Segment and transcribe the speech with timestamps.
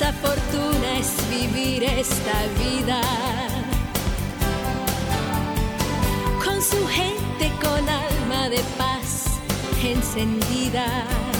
[0.00, 3.00] inmensa fortuna es vivir esta vida
[6.42, 9.26] con su gente con alma de paz
[9.82, 11.39] encendida.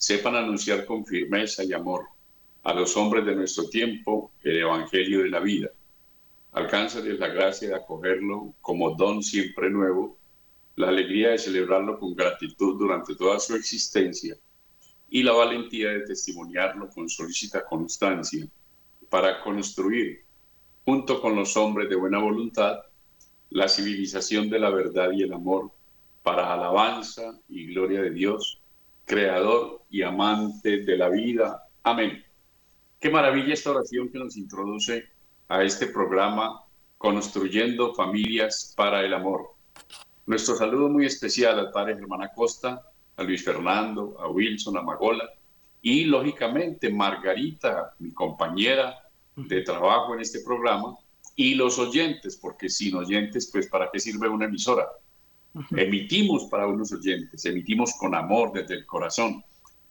[0.00, 2.06] sepan anunciar con firmeza y amor
[2.62, 5.68] a los hombres de nuestro tiempo el Evangelio de la vida.
[6.52, 10.16] Alcánzales la gracia de acogerlo como don siempre nuevo,
[10.76, 14.38] la alegría de celebrarlo con gratitud durante toda su existencia
[15.10, 18.48] y la valentía de testimoniarlo con solícita constancia
[19.10, 20.24] para construir,
[20.82, 22.78] junto con los hombres de buena voluntad,
[23.50, 25.70] la civilización de la verdad y el amor
[26.22, 28.59] para alabanza y gloria de Dios
[29.10, 31.64] creador y amante de la vida.
[31.82, 32.24] Amén.
[33.00, 35.04] Qué maravilla esta oración que nos introduce
[35.48, 36.62] a este programa
[36.96, 39.54] Construyendo Familias para el Amor.
[40.26, 42.82] Nuestro saludo muy especial al padre Germán Acosta,
[43.16, 45.28] a Luis Fernando, a Wilson, a Magola
[45.82, 48.96] y lógicamente Margarita, mi compañera
[49.34, 50.96] de trabajo en este programa,
[51.34, 54.86] y los oyentes, porque sin oyentes, pues ¿para qué sirve una emisora?
[55.72, 59.44] Emitimos para unos oyentes, emitimos con amor desde el corazón,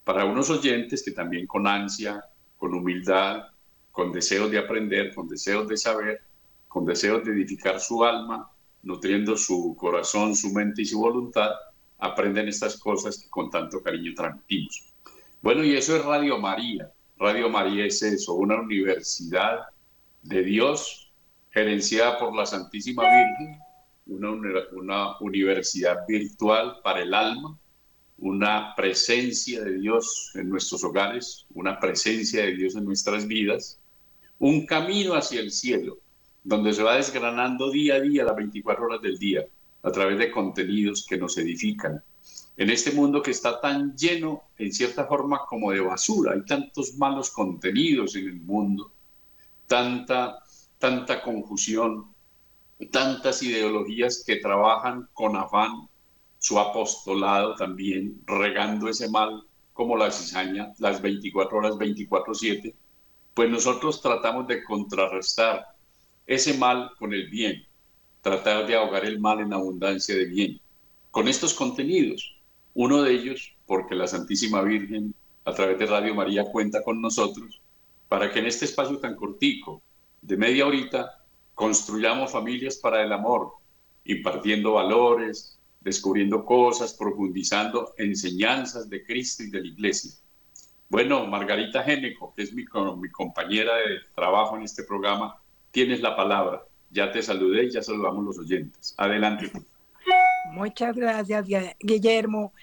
[0.04, 2.24] para unos oyentes que también con ansia,
[2.58, 3.44] con humildad,
[3.92, 6.22] con deseos de aprender, con deseos de saber,
[6.68, 8.50] con deseos de edificar su alma,
[8.84, 11.52] nutriendo su corazón, su mente y su voluntad,
[11.98, 14.94] aprenden estas cosas que con tanto cariño transmitimos.
[15.42, 16.92] Bueno, y eso es Radio María.
[17.18, 19.68] Radio María es eso, una universidad
[20.24, 21.12] de Dios
[21.52, 23.60] gerenciada por la Santísima Virgen
[24.10, 27.58] una, universidad virtual para el alma,
[28.18, 33.80] una presencia de Dios en nuestros hogares, una presencia de Dios en nuestras vidas,
[34.40, 36.00] un camino hacia el cielo,
[36.44, 39.46] donde se va desgranando día a día las 24 horas del día
[39.84, 42.04] a través de contenidos que nos edifican.
[42.58, 46.96] En este mundo que está tan lleno, en cierta forma, como de basura, hay tantos
[46.98, 48.92] malos contenidos en el mundo,
[49.68, 50.40] tanta,
[50.78, 52.08] tanta confusión,
[52.88, 55.88] tantas ideologías que trabajan con afán
[56.40, 62.74] su apostolado también, regando ese mal como la cizaña, las 24 horas, 24-7,
[63.34, 65.66] pues nosotros tratamos de contrarrestar
[66.26, 67.66] ese mal con el bien,
[68.22, 70.60] tratar de ahogar el mal en abundancia de bien,
[71.12, 72.36] con estos contenidos.
[72.74, 75.14] Uno de ellos, porque la Santísima Virgen,
[75.46, 77.62] a través de Radio María, cuenta con nosotros,
[78.08, 79.82] para que en este espacio tan cortico,
[80.22, 81.19] de media horita,
[81.60, 83.52] Construyamos familias para el amor,
[84.06, 90.12] impartiendo valores, descubriendo cosas, profundizando enseñanzas de Cristo y de la Iglesia.
[90.88, 92.64] Bueno, Margarita Géneco, que es mi,
[92.98, 95.36] mi compañera de trabajo en este programa,
[95.72, 96.64] tienes la palabra.
[96.92, 98.96] Ya te saludé y ya saludamos los oyentes.
[98.98, 99.52] Adelante.
[100.54, 101.46] Muchas gracias,
[101.82, 102.54] Guillermo.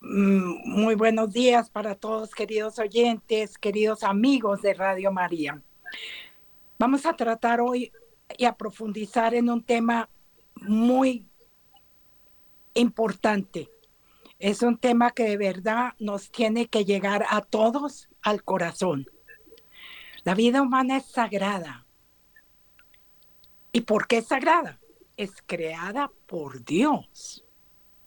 [0.00, 5.60] Mm, muy buenos días para todos, queridos oyentes, queridos amigos de Radio María.
[6.78, 7.90] Vamos a tratar hoy
[8.38, 10.08] y a profundizar en un tema
[10.56, 11.26] muy
[12.74, 13.70] importante.
[14.38, 19.06] Es un tema que de verdad nos tiene que llegar a todos al corazón.
[20.24, 21.86] La vida humana es sagrada.
[23.72, 24.80] ¿Y por qué es sagrada?
[25.16, 27.44] Es creada por Dios.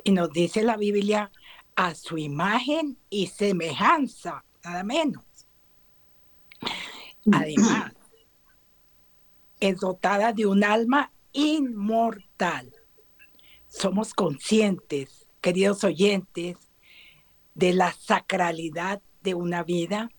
[0.03, 1.31] Y nos dice la Biblia
[1.75, 5.23] a su imagen y semejanza, nada menos.
[7.31, 7.93] Además,
[9.59, 12.73] es dotada de un alma inmortal.
[13.67, 16.57] Somos conscientes, queridos oyentes,
[17.53, 20.11] de la sacralidad de una vida.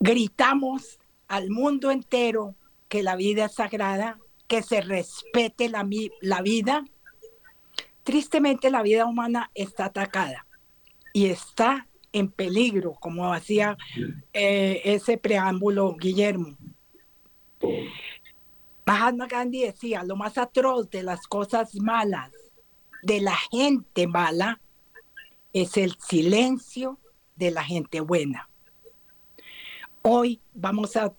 [0.00, 0.98] Gritamos
[1.28, 2.54] al mundo entero
[2.88, 5.86] que la vida es sagrada, que se respete la,
[6.20, 6.84] la vida.
[8.02, 10.46] Tristemente la vida humana está atacada
[11.12, 13.76] y está en peligro, como hacía
[14.32, 16.56] eh, ese preámbulo Guillermo.
[18.86, 22.30] Mahatma Gandhi decía, lo más atroz de las cosas malas,
[23.02, 24.60] de la gente mala,
[25.52, 26.98] es el silencio
[27.36, 28.48] de la gente buena.
[30.02, 31.14] Hoy vamos a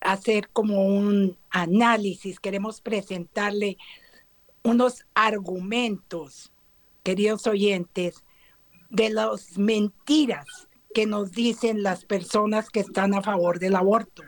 [0.00, 3.76] hacer como un análisis, queremos presentarle
[4.62, 6.52] unos argumentos,
[7.02, 8.24] queridos oyentes,
[8.90, 10.46] de las mentiras
[10.94, 14.22] que nos dicen las personas que están a favor del aborto,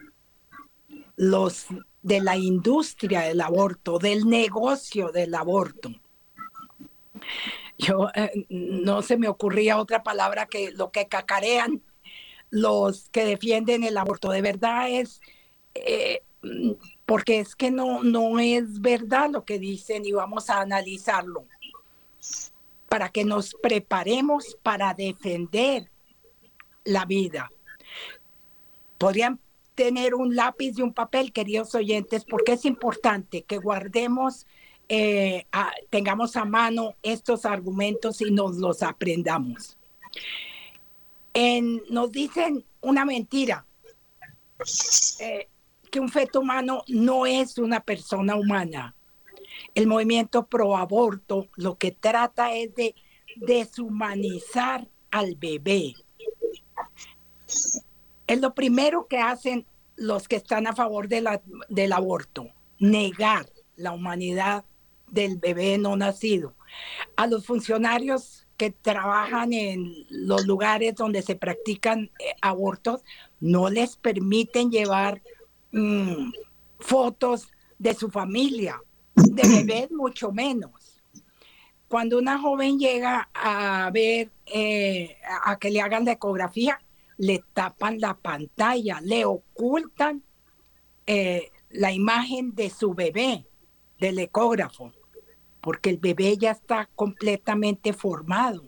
[1.16, 1.66] los
[2.02, 5.90] de la industria del aborto, del negocio del aborto.
[7.78, 11.82] Yo eh, no se me ocurría otra palabra que lo que cacarean
[12.50, 14.30] los que defienden el aborto.
[14.30, 15.20] De verdad es
[15.74, 16.22] eh,
[17.04, 21.44] porque es que no, no es verdad lo que dicen y vamos a analizarlo
[22.88, 25.90] para que nos preparemos para defender
[26.84, 27.50] la vida.
[28.98, 29.40] Podrían
[29.76, 34.46] tener un lápiz y un papel, queridos oyentes, porque es importante que guardemos,
[34.88, 35.46] eh,
[35.90, 39.78] tengamos a mano estos argumentos y nos los aprendamos.
[41.90, 43.66] nos dicen una mentira.
[45.20, 45.48] Eh,
[45.90, 48.94] que un feto humano no es una persona humana.
[49.74, 52.94] El movimiento pro aborto lo que trata es de
[53.36, 55.94] deshumanizar al bebé.
[58.26, 63.46] Es lo primero que hacen los que están a favor de la, del aborto, negar
[63.76, 64.64] la humanidad
[65.08, 66.54] del bebé no nacido.
[67.16, 73.02] A los funcionarios que trabajan en los lugares donde se practican eh, abortos,
[73.38, 75.22] no les permiten llevar
[75.72, 76.32] Mm,
[76.78, 77.48] fotos
[77.78, 78.80] de su familia,
[79.14, 81.02] de bebés mucho menos.
[81.86, 86.80] Cuando una joven llega a ver, eh, a que le hagan la ecografía,
[87.18, 90.22] le tapan la pantalla, le ocultan
[91.06, 93.46] eh, la imagen de su bebé,
[93.98, 94.92] del ecógrafo,
[95.60, 98.64] porque el bebé ya está completamente formado.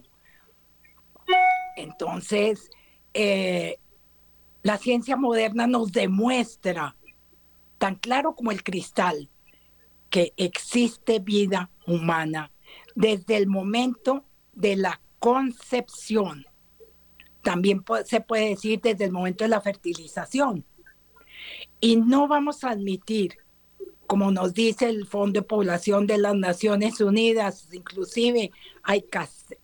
[1.76, 2.70] Entonces,
[3.14, 3.78] eh,
[4.62, 6.96] la ciencia moderna nos demuestra
[7.78, 9.28] tan claro como el cristal
[10.10, 12.50] que existe vida humana
[12.94, 16.47] desde el momento de la concepción.
[17.48, 20.66] También se puede decir desde el momento de la fertilización.
[21.80, 23.38] Y no vamos a admitir,
[24.06, 28.50] como nos dice el Fondo de Población de las Naciones Unidas, inclusive
[28.82, 29.02] hay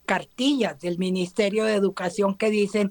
[0.06, 2.88] cartillas del Ministerio de Educación que dicen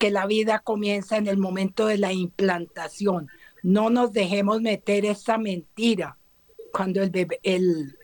[0.00, 3.28] que la vida comienza en el momento de la implantación.
[3.62, 6.18] No nos dejemos meter esa mentira
[6.72, 7.96] cuando el, bebé, el,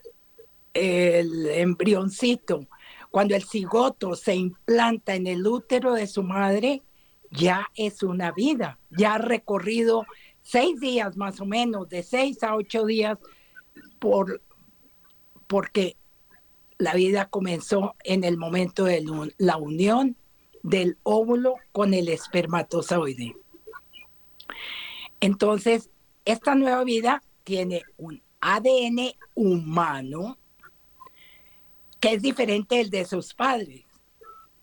[0.74, 2.68] el embrioncito,
[3.10, 6.82] cuando el cigoto se implanta en el útero de su madre,
[7.30, 10.04] ya es una vida, ya ha recorrido
[10.42, 13.18] seis días más o menos, de seis a ocho días,
[13.98, 14.42] por,
[15.46, 15.96] porque
[16.78, 19.04] la vida comenzó en el momento de
[19.38, 20.16] la unión
[20.62, 23.36] del óvulo con el espermatozoide.
[25.20, 25.90] Entonces,
[26.24, 30.38] esta nueva vida tiene un ADN humano
[32.00, 33.84] que es diferente del de sus padres,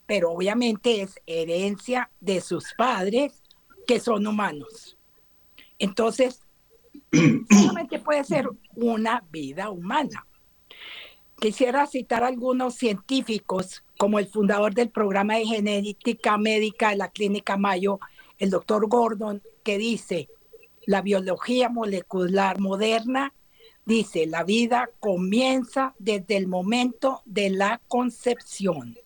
[0.05, 3.43] pero obviamente es herencia de sus padres
[3.85, 4.97] que son humanos.
[5.79, 6.41] Entonces,
[7.49, 10.25] solamente puede ser una vida humana.
[11.39, 17.57] Quisiera citar algunos científicos, como el fundador del programa de genética médica de la Clínica
[17.57, 17.99] Mayo,
[18.39, 20.29] el doctor Gordon, que dice,
[20.85, 23.33] la biología molecular moderna
[23.87, 28.97] dice, la vida comienza desde el momento de la concepción.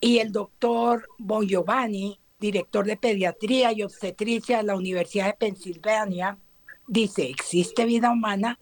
[0.00, 6.38] Y el doctor Bon Giovanni, director de pediatría y obstetricia de la Universidad de Pensilvania,
[6.86, 8.58] dice, existe vida humana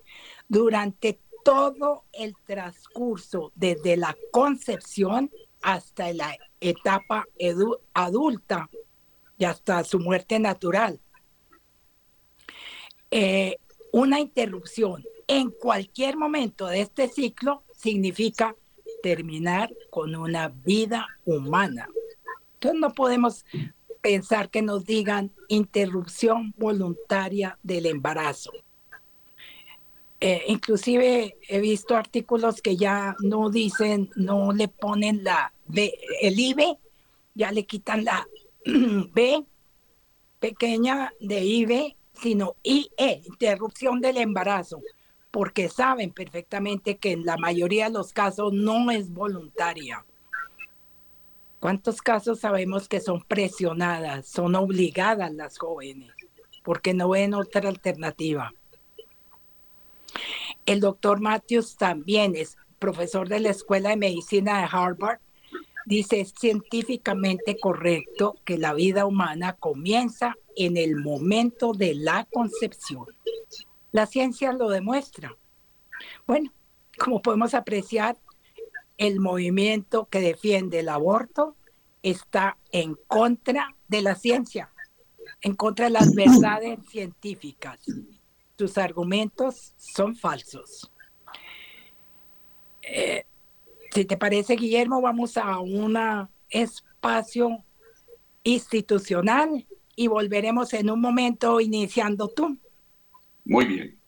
[0.48, 5.30] durante todo el transcurso, desde la concepción
[5.62, 7.24] hasta la etapa
[7.94, 8.68] adulta
[9.38, 11.00] y hasta su muerte natural.
[13.12, 13.56] Eh,
[13.92, 18.54] una interrupción en cualquier momento de este ciclo significa
[19.02, 21.88] terminar con una vida humana.
[22.54, 23.44] Entonces no podemos
[24.00, 28.52] pensar que nos digan interrupción voluntaria del embarazo.
[30.20, 36.38] Eh, inclusive he visto artículos que ya no dicen, no le ponen la B, el
[36.38, 36.76] IB,
[37.34, 38.26] ya le quitan la
[38.64, 39.44] B
[40.38, 44.80] pequeña de IB sino IE, interrupción del embarazo,
[45.30, 50.04] porque saben perfectamente que en la mayoría de los casos no es voluntaria.
[51.60, 56.10] ¿Cuántos casos sabemos que son presionadas, son obligadas las jóvenes
[56.62, 58.52] porque no ven otra alternativa?
[60.66, 65.18] El doctor Matthews también es profesor de la Escuela de Medicina de Harvard.
[65.84, 70.36] Dice, es científicamente correcto que la vida humana comienza
[70.66, 73.06] en el momento de la concepción.
[73.92, 75.34] La ciencia lo demuestra.
[76.26, 76.52] Bueno,
[76.98, 78.18] como podemos apreciar,
[78.98, 81.56] el movimiento que defiende el aborto
[82.02, 84.70] está en contra de la ciencia,
[85.40, 87.80] en contra de las verdades científicas.
[88.58, 90.90] Sus argumentos son falsos.
[92.82, 93.24] Eh,
[93.92, 95.98] si te parece, Guillermo, vamos a un
[96.50, 97.64] espacio
[98.44, 99.66] institucional
[100.00, 102.58] y volveremos en un momento iniciando tú.
[103.44, 103.99] Muy bien.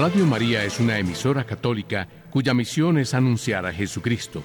[0.00, 4.42] Radio María es una emisora católica cuya misión es anunciar a Jesucristo.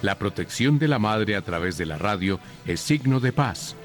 [0.00, 3.76] La protección de la Madre a través de la radio es signo de paz.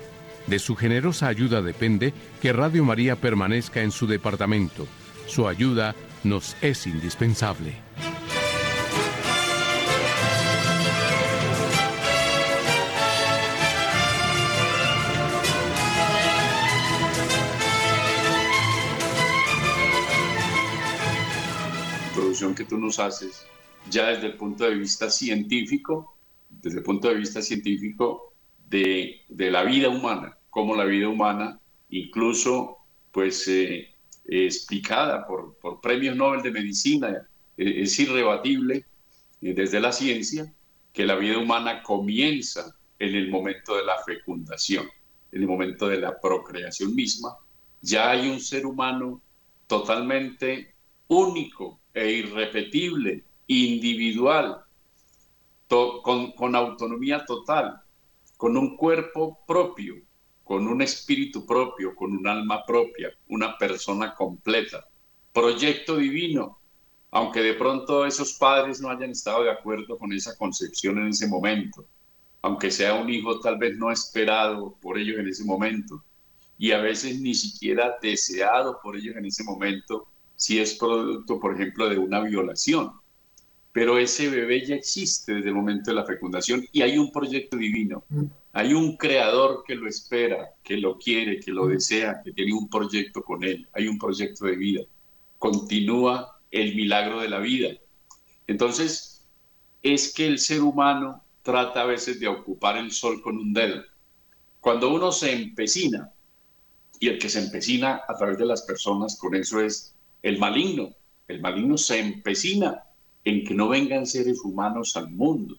[0.47, 4.87] De su generosa ayuda depende que Radio María permanezca en su departamento.
[5.27, 7.88] Su ayuda nos es indispensable.
[22.59, 23.45] Que tú nos haces,
[23.89, 26.17] ya desde el punto de vista científico,
[26.49, 28.33] desde el punto de vista científico
[28.67, 31.57] de, de la vida humana, como la vida humana,
[31.89, 32.79] incluso
[33.13, 38.85] pues eh, explicada por, por, premios Nobel de Medicina, eh, es irrebatible
[39.41, 40.53] eh, desde la ciencia
[40.91, 44.85] que la vida humana comienza en el momento de la fecundación,
[45.31, 47.37] en el momento de la procreación misma.
[47.81, 49.21] Ya hay un ser humano
[49.65, 50.73] totalmente
[51.07, 54.63] único e irrepetible, individual,
[55.67, 57.81] con, con autonomía total,
[58.37, 59.95] con un cuerpo propio,
[60.43, 64.87] con un espíritu propio, con un alma propia, una persona completa.
[65.33, 66.59] Proyecto divino,
[67.11, 71.27] aunque de pronto esos padres no hayan estado de acuerdo con esa concepción en ese
[71.27, 71.85] momento,
[72.41, 76.03] aunque sea un hijo tal vez no esperado por ellos en ese momento,
[76.57, 80.07] y a veces ni siquiera deseado por ellos en ese momento,
[80.39, 82.93] si es producto, por ejemplo, de una violación.
[83.71, 87.57] Pero ese bebé ya existe desde el momento de la fecundación y hay un proyecto
[87.57, 88.03] divino
[88.51, 92.67] hay un creador que lo espera, que lo quiere, que lo desea, que tiene un
[92.67, 93.67] proyecto con él.
[93.73, 94.81] Hay un proyecto de vida.
[95.37, 97.69] Continúa el milagro de la vida.
[98.47, 99.23] Entonces,
[99.83, 103.83] es que el ser humano trata a veces de ocupar el sol con un dedo.
[104.59, 106.11] Cuando uno se empecina,
[106.99, 110.89] y el que se empecina a través de las personas, con eso es el maligno.
[111.27, 112.83] El maligno se empecina
[113.23, 115.57] en que no vengan seres humanos al mundo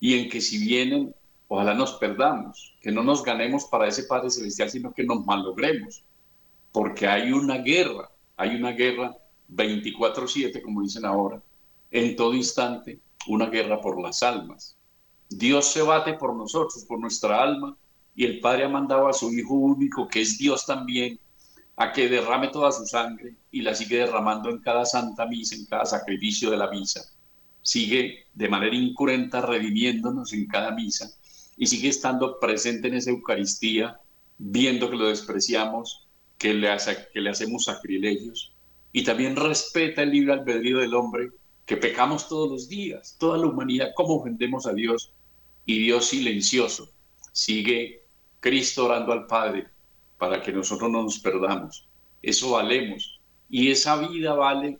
[0.00, 1.14] y en que si vienen
[1.48, 6.02] Ojalá nos perdamos, que no nos ganemos para ese Padre Celestial, sino que nos malogremos,
[6.72, 9.16] porque hay una guerra, hay una guerra
[9.48, 11.40] 24/7, como dicen ahora,
[11.92, 12.98] en todo instante,
[13.28, 14.76] una guerra por las almas.
[15.28, 17.76] Dios se bate por nosotros, por nuestra alma,
[18.16, 21.18] y el Padre ha mandado a su Hijo único, que es Dios también,
[21.76, 25.66] a que derrame toda su sangre y la sigue derramando en cada santa misa, en
[25.66, 27.02] cada sacrificio de la misa.
[27.60, 31.10] Sigue de manera incurrenta redimiéndonos en cada misa
[31.56, 34.00] y sigue estando presente en esa Eucaristía,
[34.38, 36.06] viendo que lo despreciamos,
[36.38, 36.68] que le,
[37.12, 38.52] que le hacemos sacrilegios,
[38.92, 41.30] y también respeta el libre albedrío del hombre,
[41.64, 45.12] que pecamos todos los días, toda la humanidad, cómo ofendemos a Dios,
[45.64, 46.90] y Dios silencioso,
[47.32, 48.02] sigue
[48.40, 49.66] Cristo orando al Padre
[50.18, 51.88] para que nosotros no nos perdamos.
[52.22, 54.78] Eso valemos, y esa vida vale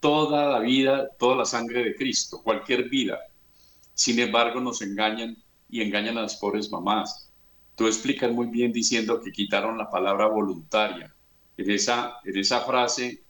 [0.00, 3.18] toda la vida, toda la sangre de Cristo, cualquier vida.
[3.94, 5.36] Sin embargo, nos engañan
[5.70, 7.30] y engañan a las pobres mamás.
[7.76, 11.14] Tú explicas muy bien diciendo que quitaron la palabra voluntaria.
[11.56, 13.22] En esa, en esa frase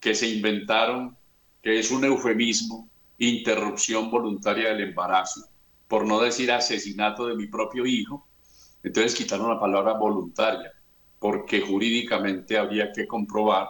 [0.00, 1.16] que se inventaron,
[1.62, 5.48] que es un eufemismo, interrupción voluntaria del embarazo,
[5.88, 8.26] por no decir asesinato de mi propio hijo,
[8.82, 10.72] entonces quitaron la palabra voluntaria,
[11.24, 13.68] porque jurídicamente habría que comprobar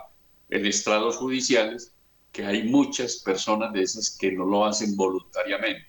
[0.50, 1.94] en estrados judiciales
[2.32, 5.86] que hay muchas personas de esas que no lo hacen voluntariamente,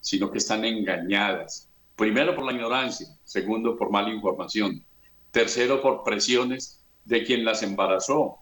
[0.00, 4.82] sino que están engañadas, Primero por la ignorancia, segundo por mala información,
[5.30, 8.38] tercero por presiones de quien las embarazó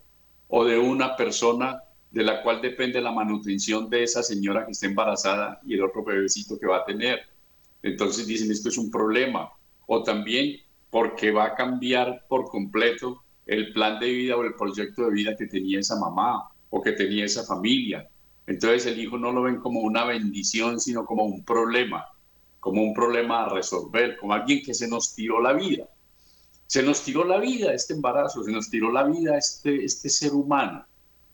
[0.46, 4.86] o de una persona de la cual depende la manutención de esa señora que está
[4.86, 7.18] embarazada y el otro bebecito que va a tener.
[7.82, 9.50] Entonces dicen, esto es un problema.
[9.88, 15.04] O también porque va a cambiar por completo el plan de vida o el proyecto
[15.04, 18.08] de vida que tenía esa mamá o que tenía esa familia.
[18.46, 22.06] Entonces el hijo no lo ven como una bendición, sino como un problema,
[22.58, 25.88] como un problema a resolver, como alguien que se nos tiró la vida.
[26.66, 30.32] Se nos tiró la vida este embarazo, se nos tiró la vida este, este ser
[30.32, 30.86] humano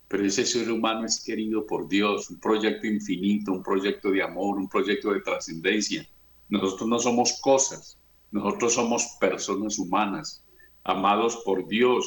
[0.09, 4.57] pero ese ser humano es querido por Dios, un proyecto infinito, un proyecto de amor,
[4.57, 6.09] un proyecto de trascendencia.
[6.49, 7.99] Nosotros no somos cosas,
[8.31, 10.45] nosotros somos personas humanas,
[10.85, 12.07] amados por Dios,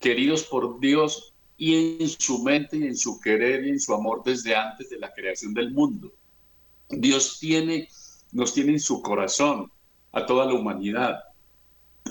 [0.00, 4.22] queridos por Dios y en su mente y en su querer y en su amor
[4.24, 6.12] desde antes de la creación del mundo.
[6.88, 7.88] Dios tiene,
[8.32, 9.70] nos tiene en su corazón
[10.12, 11.20] a toda la humanidad.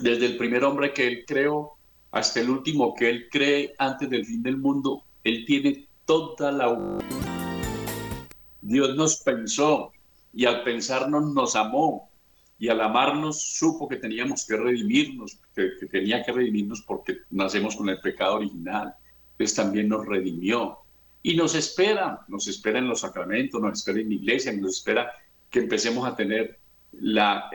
[0.02, 1.74] Desde el primer hombre que Él creó
[2.12, 7.00] hasta el último que Él cree antes del fin del mundo, él tiene toda la...
[8.62, 9.92] Dios nos pensó
[10.34, 12.10] y al pensarnos nos amó
[12.62, 17.90] y al amarnos supo que teníamos que redimirnos, que, tenía que redimirnos porque nacemos con
[17.90, 18.94] el pecado original.
[19.32, 20.78] Entonces también nos redimió
[21.24, 25.12] y nos espera, nos espera en los sacramentos, nos espera en la iglesia, nos espera
[25.50, 26.60] que empecemos a tener
[26.92, 27.50] la,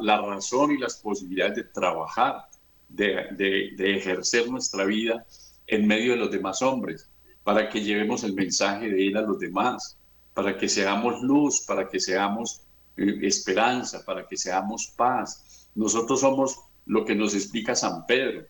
[0.00, 2.46] la razón y las posibilidades de trabajar,
[2.88, 3.28] de,
[3.76, 5.24] de ejercer nuestra vida
[5.68, 7.08] en medio de los demás hombres,
[7.44, 9.96] para que llevemos el mensaje de Él a los demás,
[10.34, 12.62] para que seamos luz, para que seamos
[12.98, 15.68] eh, esperanza, para que seamos paz.
[15.74, 18.46] Nosotros somos lo que nos explica San Pedro.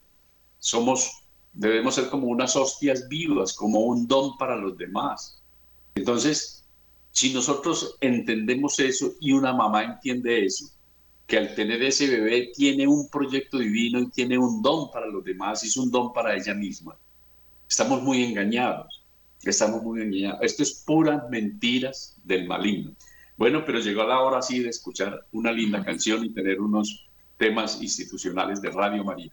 [0.59, 5.41] Somos, debemos ser como unas hostias vivas, como un don para los demás.
[5.95, 6.65] Entonces,
[7.13, 10.67] si nosotros entendemos eso y una mamá entiende eso,
[11.27, 15.23] que al tener ese bebé tiene un proyecto divino y tiene un don para los
[15.23, 16.97] demás, y es un don para ella misma
[17.69, 19.05] Estamos muy engañados,
[19.43, 20.41] estamos muy engañados.
[20.41, 22.93] Esto es puras mentiras del maligno.
[23.39, 27.81] Bueno, pero llegó la hora sí de escuchar una linda canción y tener unos temas
[27.81, 29.33] institucionales de Radio María.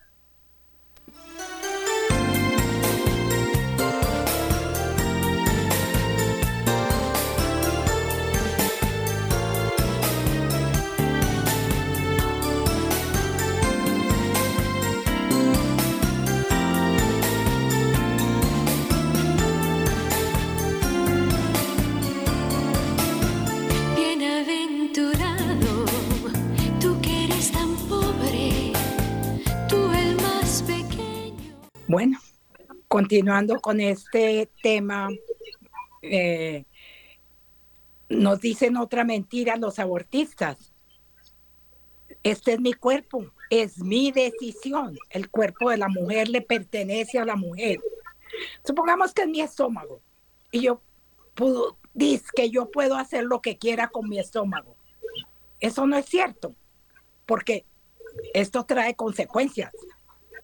[31.87, 32.17] Bueno,
[32.87, 35.09] continuando con este tema,
[36.01, 36.65] eh,
[38.09, 40.73] nos dicen otra mentira los abortistas.
[42.23, 44.97] Este es mi cuerpo, es mi decisión.
[45.11, 47.79] El cuerpo de la mujer le pertenece a la mujer.
[48.65, 50.01] Supongamos que es mi estómago
[50.51, 50.81] y yo
[51.93, 54.75] dice que yo puedo hacer lo que quiera con mi estómago.
[55.59, 56.55] Eso no es cierto,
[57.27, 57.63] porque
[58.33, 59.71] esto trae consecuencias.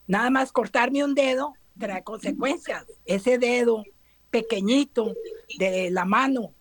[0.07, 2.85] Nada más cortarme un dedo trae consecuencias.
[3.05, 3.83] Ese dedo
[4.29, 5.13] pequeñito
[5.57, 6.53] de la mano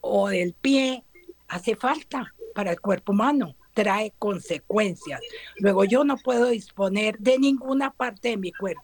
[0.00, 1.04] o del pie
[1.48, 5.20] hace falta para el cuerpo humano, trae consecuencias.
[5.58, 8.82] Luego yo no puedo disponer de ninguna parte de mi cuerpo.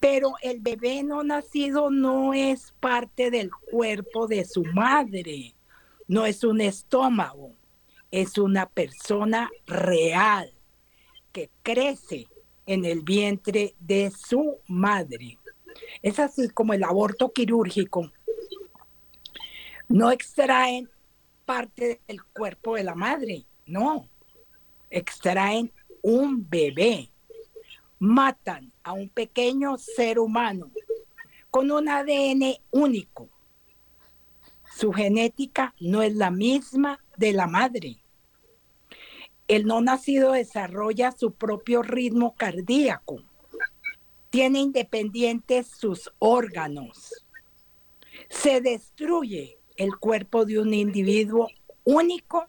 [0.00, 5.54] Pero el bebé no nacido no es parte del cuerpo de su madre,
[6.06, 7.52] no es un estómago,
[8.10, 10.52] es una persona real
[11.32, 12.28] que crece
[12.66, 15.38] en el vientre de su madre.
[16.02, 18.10] Es así como el aborto quirúrgico.
[19.88, 20.90] No extraen
[21.44, 24.08] parte del cuerpo de la madre, no.
[24.90, 25.72] Extraen
[26.02, 27.10] un bebé.
[27.98, 30.70] Matan a un pequeño ser humano
[31.50, 33.28] con un ADN único.
[34.76, 38.03] Su genética no es la misma de la madre
[39.48, 43.22] el no nacido desarrolla su propio ritmo cardíaco,
[44.30, 47.24] tiene independientes sus órganos,
[48.28, 51.48] se destruye el cuerpo de un individuo
[51.84, 52.46] único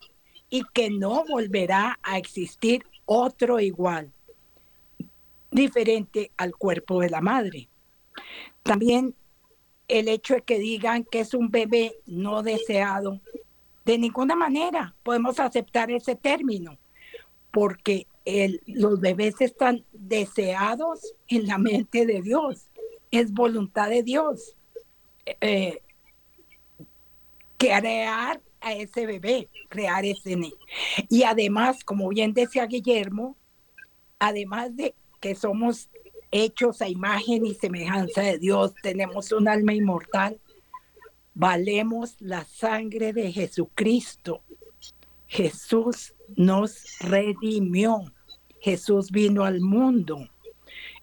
[0.49, 4.11] y que no volverá a existir otro igual,
[5.51, 7.67] diferente al cuerpo de la madre.
[8.63, 9.15] También
[9.87, 13.21] el hecho de que digan que es un bebé no deseado,
[13.83, 16.77] de ninguna manera podemos aceptar ese término
[17.55, 18.05] porque
[18.65, 22.67] los bebés están deseados en la mente de Dios,
[23.11, 24.57] es voluntad de Dios
[25.39, 25.79] eh,
[27.57, 30.57] crear a ese bebé, crear ese niño.
[31.07, 33.37] Y además, como bien decía Guillermo,
[34.19, 35.89] además de que somos
[36.31, 40.41] hechos a imagen y semejanza de Dios, tenemos un alma inmortal,
[41.33, 44.41] valemos la sangre de Jesucristo.
[45.27, 48.01] Jesús nos redimió.
[48.61, 50.27] Jesús vino al mundo.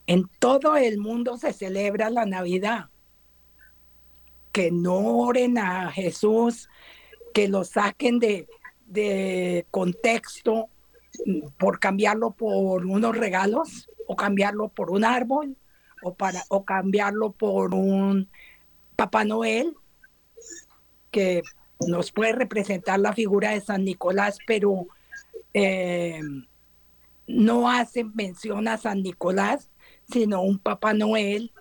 [0.06, 2.87] En todo el mundo se celebra la Navidad.
[4.50, 6.68] Que no oren a Jesús,
[7.32, 8.48] que lo saquen de,
[8.87, 10.68] de contexto
[11.58, 15.56] por cambiarlo por unos regalos o cambiarlo por un árbol
[16.02, 18.28] o, para, o cambiarlo por un
[18.96, 19.74] Papá Noel
[21.11, 21.42] que
[21.87, 24.87] nos puede representar la figura de San Nicolás, pero
[25.54, 26.20] eh,
[27.26, 29.70] no hace mención a San Nicolás,
[30.10, 31.52] sino un Papá Noel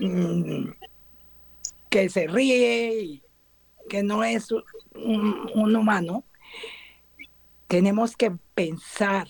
[0.00, 0.70] mm,
[1.90, 3.22] que se ríe y
[3.88, 6.24] que no es un humano.
[7.68, 9.28] Tenemos que pensar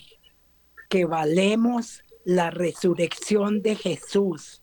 [0.89, 4.63] que valemos la resurrección de Jesús,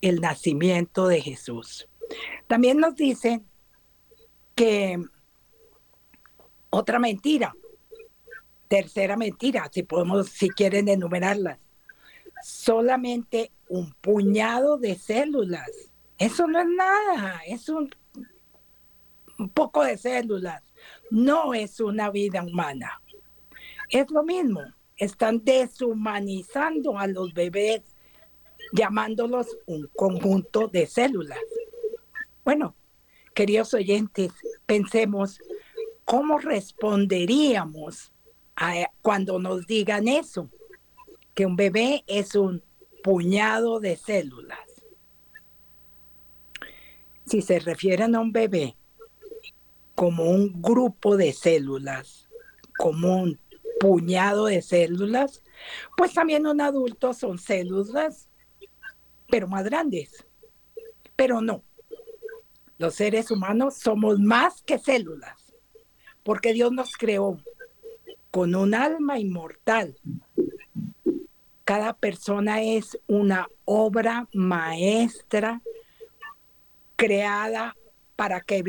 [0.00, 1.88] el nacimiento de Jesús.
[2.46, 3.44] También nos dicen
[4.54, 4.98] que
[6.70, 7.54] otra mentira,
[8.74, 11.60] tercera mentira, si podemos, si quieren enumerarlas,
[12.42, 15.70] solamente un puñado de células.
[16.18, 17.88] Eso no es nada, es un,
[19.38, 20.60] un poco de células,
[21.08, 23.00] no es una vida humana.
[23.90, 24.62] Es lo mismo,
[24.96, 27.82] están deshumanizando a los bebés,
[28.72, 31.38] llamándolos un conjunto de células.
[32.44, 32.74] Bueno,
[33.36, 34.32] queridos oyentes,
[34.66, 35.38] pensemos
[36.04, 38.10] cómo responderíamos
[39.02, 40.50] cuando nos digan eso,
[41.34, 42.62] que un bebé es un
[43.02, 44.58] puñado de células.
[47.26, 48.76] Si se refieren a un bebé
[49.94, 52.28] como un grupo de células,
[52.78, 53.40] como un
[53.80, 55.42] puñado de células,
[55.96, 58.28] pues también un adulto son células,
[59.28, 60.24] pero más grandes.
[61.16, 61.62] Pero no,
[62.78, 65.54] los seres humanos somos más que células,
[66.22, 67.38] porque Dios nos creó
[68.34, 69.96] con un alma inmortal.
[71.62, 75.62] Cada persona es una obra maestra
[76.96, 77.76] creada
[78.16, 78.64] para que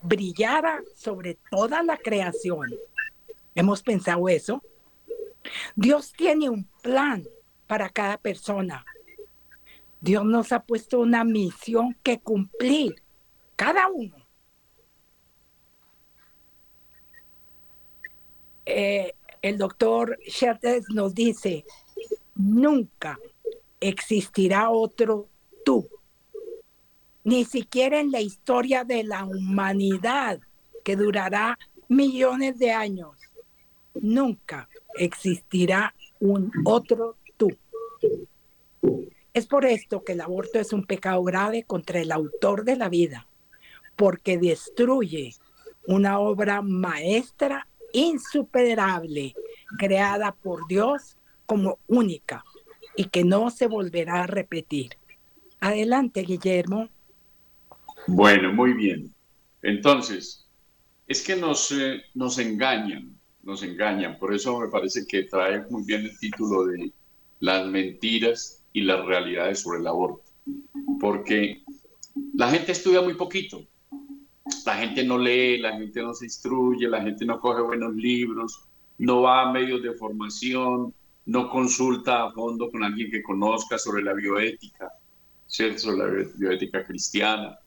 [0.00, 2.70] brillara sobre toda la creación.
[3.54, 4.62] ¿Hemos pensado eso?
[5.76, 7.22] Dios tiene un plan
[7.66, 8.86] para cada persona.
[10.00, 13.02] Dios nos ha puesto una misión que cumplir,
[13.54, 14.16] cada uno.
[18.66, 21.64] Eh, el doctor Schertes nos dice,
[22.34, 23.18] nunca
[23.80, 25.28] existirá otro
[25.64, 25.88] tú,
[27.24, 30.40] ni siquiera en la historia de la humanidad
[30.84, 33.16] que durará millones de años
[33.94, 37.48] nunca existirá un otro tú.
[39.32, 42.88] Es por esto que el aborto es un pecado grave contra el autor de la
[42.88, 43.26] vida,
[43.96, 45.34] porque destruye
[45.86, 49.34] una obra maestra insuperable,
[49.78, 52.44] creada por Dios como única
[52.96, 54.96] y que no se volverá a repetir.
[55.60, 56.88] Adelante, Guillermo.
[58.06, 59.14] Bueno, muy bien.
[59.62, 60.46] Entonces,
[61.06, 64.18] es que nos, eh, nos engañan nos engañan.
[64.18, 66.92] Por eso me parece que trae muy bien el título de
[67.40, 70.24] Las mentiras y las realidades sobre el aborto.
[71.00, 71.62] Porque
[72.34, 73.66] la gente estudia muy poquito.
[74.66, 78.60] La gente no lee, la gente no se instruye, la gente no coge buenos libros,
[78.98, 80.94] no va a medios de formación,
[81.26, 84.92] no consulta a fondo con alguien que conozca sobre la bioética,
[85.46, 85.92] ¿cierto?
[85.92, 87.58] la bioética cristiana,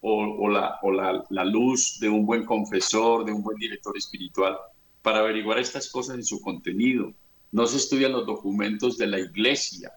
[0.00, 3.96] o, o, la, o la, la luz de un buen confesor, de un buen director
[3.96, 4.56] espiritual
[5.00, 7.12] para averiguar estas cosas en su contenido.
[7.52, 9.92] No se estudian los documentos de la iglesia.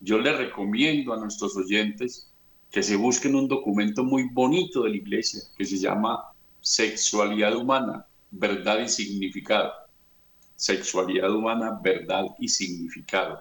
[0.00, 2.32] Yo le recomiendo a nuestros oyentes
[2.70, 8.06] que se busquen un documento muy bonito de la iglesia que se llama Sexualidad Humana,
[8.30, 9.72] Verdad y Significado.
[10.54, 13.40] Sexualidad Humana, Verdad y Significado.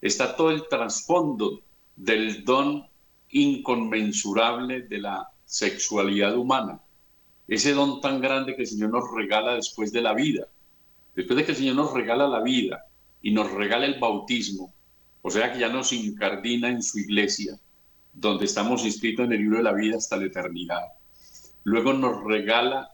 [0.00, 1.60] Está todo el trasfondo
[1.96, 2.86] del don
[3.30, 6.80] inconmensurable de la sexualidad humana
[7.46, 10.46] ese don tan grande que el Señor nos regala después de la vida.
[11.14, 12.84] Después de que el Señor nos regala la vida
[13.20, 14.72] y nos regala el bautismo,
[15.22, 17.58] o sea que ya nos incardina en su iglesia,
[18.14, 20.82] donde estamos inscritos en el libro de la vida hasta la eternidad.
[21.64, 22.90] Luego nos regala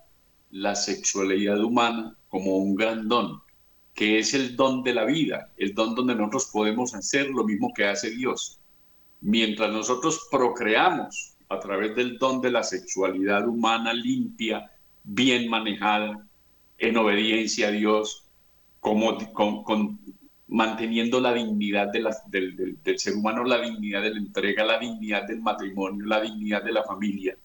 [0.50, 3.40] la sexualidad humana como un gran don,
[3.94, 7.72] que es el don de la vida, el don donde nosotros podemos hacer lo mismo
[7.74, 8.58] que hace Dios.
[9.20, 14.70] Mientras nosotros procreamos a través del don de la sexualidad humana limpia,
[15.04, 16.26] bien manejada,
[16.78, 18.24] en obediencia a Dios,
[18.80, 19.98] como, con,
[20.50, 25.40] manteniendo la dignidad del, del, ser humano, la dignidad de la entrega, la dignidad del
[25.40, 27.36] matrimonio, la dignidad de la familia.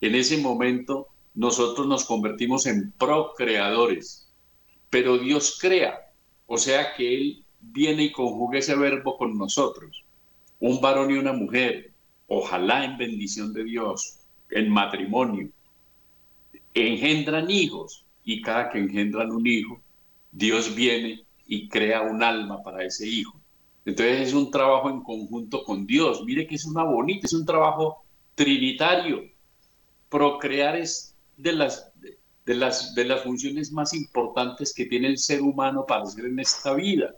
[0.00, 4.28] En ese momento nosotros nos convertimos en procreadores,
[4.88, 6.10] pero Dios crea,
[6.46, 10.02] o sea que Él viene y conjuga ese verbo con nosotros,
[10.58, 11.92] un varón y una mujer,
[12.28, 15.50] ojalá en bendición de Dios, en matrimonio,
[16.72, 19.82] engendran hijos y cada que engendran un hijo,
[20.32, 23.40] Dios viene y crea un alma para ese hijo.
[23.84, 26.24] Entonces es un trabajo en conjunto con Dios.
[26.24, 29.22] Mire que es una bonita, es un trabajo trinitario.
[30.08, 31.92] Procrear es de las,
[32.44, 36.38] de las, de las funciones más importantes que tiene el ser humano para hacer en
[36.38, 37.14] esta vida,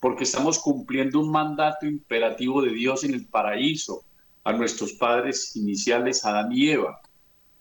[0.00, 4.04] porque estamos cumpliendo un mandato imperativo de Dios en el paraíso
[4.44, 7.00] a nuestros padres iniciales, Adán y Eva.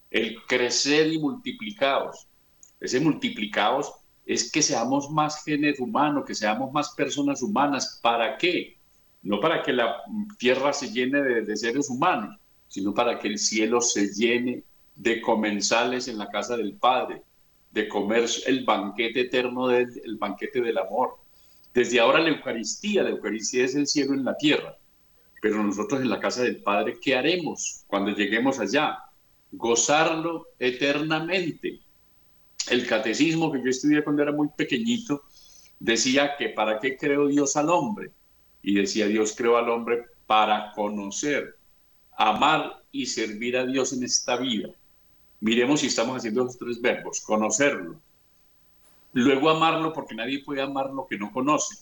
[0.10, 2.28] El crecer y multiplicados.
[2.82, 3.94] Ese multiplicados
[4.26, 8.00] es que seamos más género humano, que seamos más personas humanas.
[8.02, 8.78] ¿Para qué?
[9.24, 9.98] No para que la
[10.38, 14.64] tierra se llene de, seres humanos, sino para que el cielo se llene
[14.96, 17.22] de comensales en la casa del Padre,
[17.72, 21.18] de comer el banquete eterno, del, el banquete del amor.
[21.74, 24.78] Desde ahora la Eucaristía, la Eucaristía es el cielo en la tierra,
[25.42, 29.00] pero nosotros en la casa del Padre, ¿qué haremos cuando lleguemos allá?
[29.52, 31.81] Gozarlo eternamente
[32.70, 35.24] el catecismo que yo estudié cuando era muy pequeñito
[35.80, 38.12] decía que para qué creó Dios al hombre.
[38.62, 41.56] Y decía, Dios creó al hombre para conocer,
[42.16, 44.70] amar y servir a Dios en esta vida.
[45.40, 48.00] Miremos si estamos haciendo esos tres verbos, conocerlo.
[49.14, 51.76] Luego amarlo, porque nadie puede amar lo que no conoce.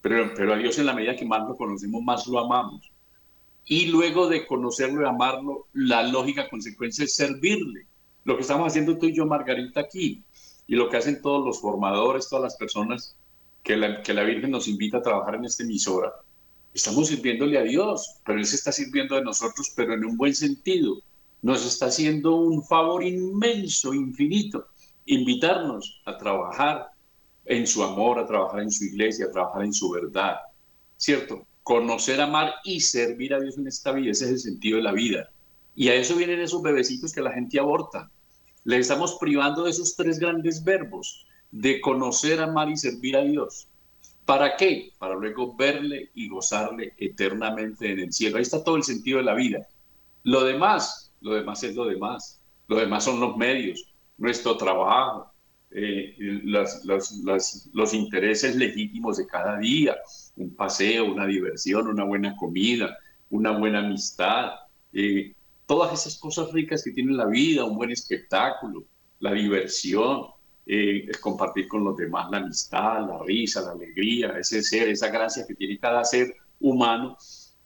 [0.00, 2.90] Pero, pero a Dios en la medida que más lo conocemos, más lo amamos.
[3.64, 7.86] Y luego de conocerlo y amarlo, la lógica consecuencia es servirle
[8.24, 10.22] lo que estamos haciendo tú y yo, Margarita, aquí,
[10.66, 13.16] y lo que hacen todos los formadores, todas las personas
[13.62, 16.12] que la, que la Virgen nos invita a trabajar en esta emisora,
[16.72, 20.34] estamos sirviéndole a Dios, pero Él se está sirviendo de nosotros, pero en un buen
[20.34, 21.02] sentido.
[21.42, 24.68] Nos está haciendo un favor inmenso, infinito,
[25.06, 26.86] invitarnos a trabajar
[27.44, 30.36] en su amor, a trabajar en su iglesia, a trabajar en su verdad.
[30.96, 31.44] ¿Cierto?
[31.64, 34.92] Conocer, amar y servir a Dios en esta vida, ese es el sentido de la
[34.92, 35.30] vida.
[35.74, 38.10] Y a eso vienen esos bebecitos que la gente aborta.
[38.64, 43.68] Le estamos privando de esos tres grandes verbos, de conocer, amar y servir a Dios.
[44.24, 44.92] ¿Para qué?
[44.98, 48.36] Para luego verle y gozarle eternamente en el cielo.
[48.36, 49.66] Ahí está todo el sentido de la vida.
[50.22, 52.42] Lo demás, lo demás es lo demás.
[52.68, 55.30] Lo demás son los medios, nuestro trabajo,
[55.70, 59.96] eh, los intereses legítimos de cada día,
[60.36, 62.96] un paseo, una diversión, una buena comida,
[63.30, 64.52] una buena amistad,
[64.92, 65.34] eh,
[65.72, 68.84] todas esas cosas ricas que tiene la vida, un buen espectáculo,
[69.20, 70.26] la diversión,
[70.66, 75.46] eh, compartir con los demás, la amistad, la risa, la alegría, ese ser, esa gracia
[75.48, 77.16] que tiene cada ser humano.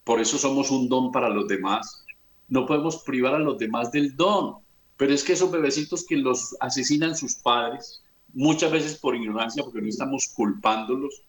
[0.05, 2.05] Por eso somos un don para los demás.
[2.47, 4.59] No podemos privar a los demás del don.
[4.97, 9.83] Pero es que esos bebecitos que los asesinan sus padres, muchas veces por ignorancia, porque
[9.83, 11.25] no estamos culpándolos,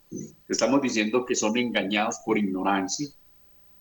[0.48, 3.10] estamos diciendo que son engañados por ignorancia,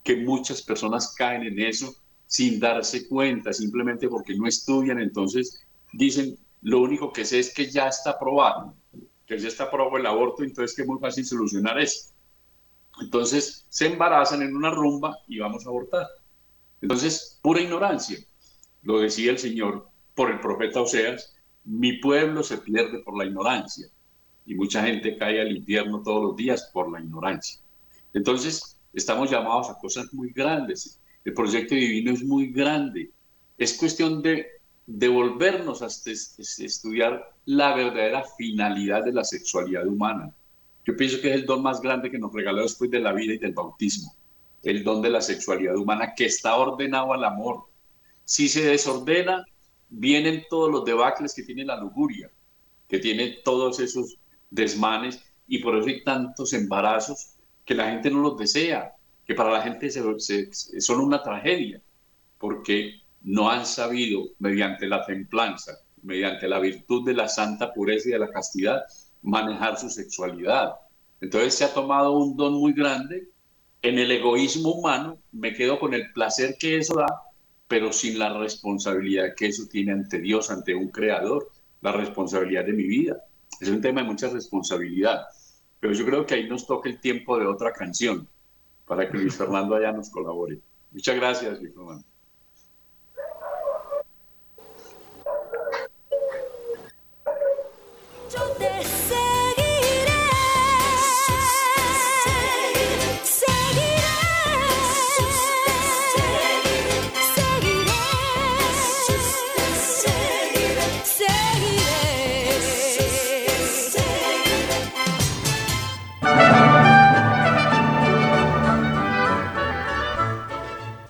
[0.02, 1.94] que muchas personas caen en eso
[2.26, 7.70] sin darse cuenta, simplemente porque no estudian, entonces dicen, lo único que sé es que
[7.70, 8.74] ya está aprobado,
[9.26, 12.12] que ya está aprobado el aborto, entonces que es muy fácil solucionar eso.
[13.00, 16.06] Entonces se embarazan en una rumba y vamos a abortar.
[16.80, 18.18] Entonces, pura ignorancia.
[18.82, 21.34] Lo decía el Señor por el profeta Oseas,
[21.64, 23.88] mi pueblo se pierde por la ignorancia
[24.46, 27.60] y mucha gente cae al infierno todos los días por la ignorancia.
[28.14, 31.00] Entonces, estamos llamados a cosas muy grandes.
[31.26, 33.10] El proyecto divino es muy grande.
[33.58, 34.46] Es cuestión de
[34.86, 40.32] devolvernos a este, estudiar la verdadera finalidad de la sexualidad humana.
[40.84, 43.34] Yo pienso que es el don más grande que nos regaló después de la vida
[43.34, 44.14] y del bautismo.
[44.62, 47.64] El don de la sexualidad humana que está ordenado al amor.
[48.24, 49.44] Si se desordena,
[49.88, 52.30] vienen todos los debacles que tiene la lujuria,
[52.88, 54.16] que tiene todos esos
[54.48, 57.30] desmanes y por eso hay tantos embarazos
[57.64, 58.95] que la gente no los desea
[59.26, 61.80] que para la gente son una tragedia,
[62.38, 68.12] porque no han sabido, mediante la templanza, mediante la virtud de la santa pureza y
[68.12, 68.82] de la castidad,
[69.22, 70.74] manejar su sexualidad.
[71.20, 73.28] Entonces se ha tomado un don muy grande.
[73.82, 77.06] En el egoísmo humano me quedo con el placer que eso da,
[77.66, 82.72] pero sin la responsabilidad que eso tiene ante Dios, ante un creador, la responsabilidad de
[82.74, 83.16] mi vida.
[83.60, 85.24] Es un tema de mucha responsabilidad.
[85.80, 88.28] Pero yo creo que ahí nos toca el tiempo de otra canción
[88.86, 90.60] para que Luis Fernando allá nos colabore.
[90.92, 92.04] Muchas gracias, Luis Fernando.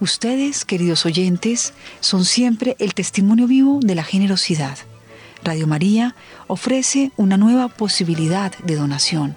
[0.07, 4.79] Ustedes, queridos oyentes, son siempre el testimonio vivo de la generosidad.
[5.43, 6.15] Radio María
[6.47, 9.37] ofrece una nueva posibilidad de donación.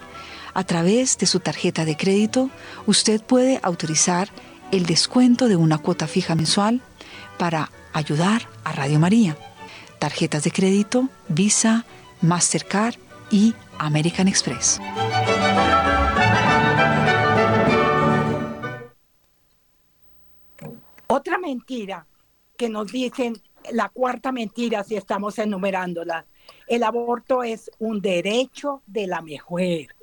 [0.54, 2.52] A través de su tarjeta de crédito,
[2.86, 4.30] usted puede autorizar
[4.72, 6.82] el descuento de una cuota fija mensual
[7.40, 9.36] para ayudar a Radio María.
[9.98, 11.88] Tarjetas de crédito, Visa,
[12.22, 12.94] Mastercard
[13.32, 14.80] y American Express.
[21.50, 22.08] Mentira
[22.58, 26.26] que nos dicen, la cuarta mentira si estamos enumerándola,
[26.68, 29.96] el aborto es un derecho de la mujer.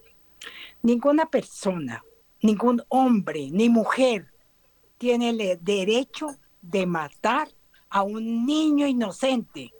[0.83, 2.03] Ninguna persona,
[2.43, 4.33] ningún hombre ni mujer
[4.99, 7.49] tiene el derecho de matar
[7.91, 9.73] a un niño inocente.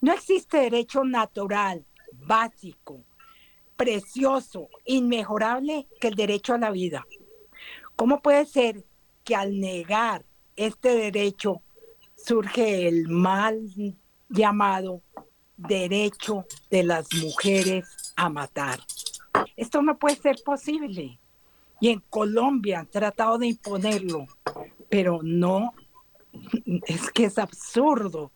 [0.00, 3.04] No existe derecho natural, básico,
[3.76, 7.06] precioso, inmejorable que el derecho a la vida.
[7.94, 8.84] ¿Cómo puede ser
[9.24, 10.24] que al negar
[10.58, 11.62] este derecho
[12.16, 13.70] surge el mal
[14.28, 15.02] llamado
[15.56, 18.80] derecho de las mujeres a matar?
[19.56, 21.18] Esto no puede ser posible.
[21.80, 24.26] Y en Colombia han tratado de imponerlo,
[24.88, 25.72] pero no,
[26.86, 28.32] es que es absurdo.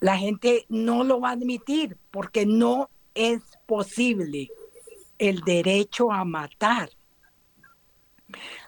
[0.00, 4.50] La gente no lo va a admitir porque no es posible
[5.18, 6.90] el derecho a matar.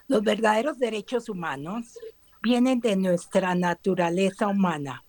[0.09, 1.99] Los verdaderos derechos humanos
[2.41, 5.03] vienen de nuestra naturaleza humana,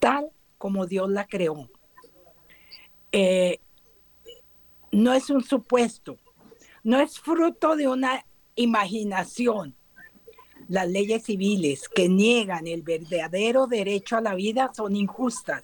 [0.00, 1.70] tal como Dios la creó.
[3.12, 3.60] Eh,
[4.90, 6.18] no es un supuesto,
[6.82, 8.26] no es fruto de una
[8.56, 9.76] imaginación.
[10.66, 15.62] Las leyes civiles que niegan el verdadero derecho a la vida son injustas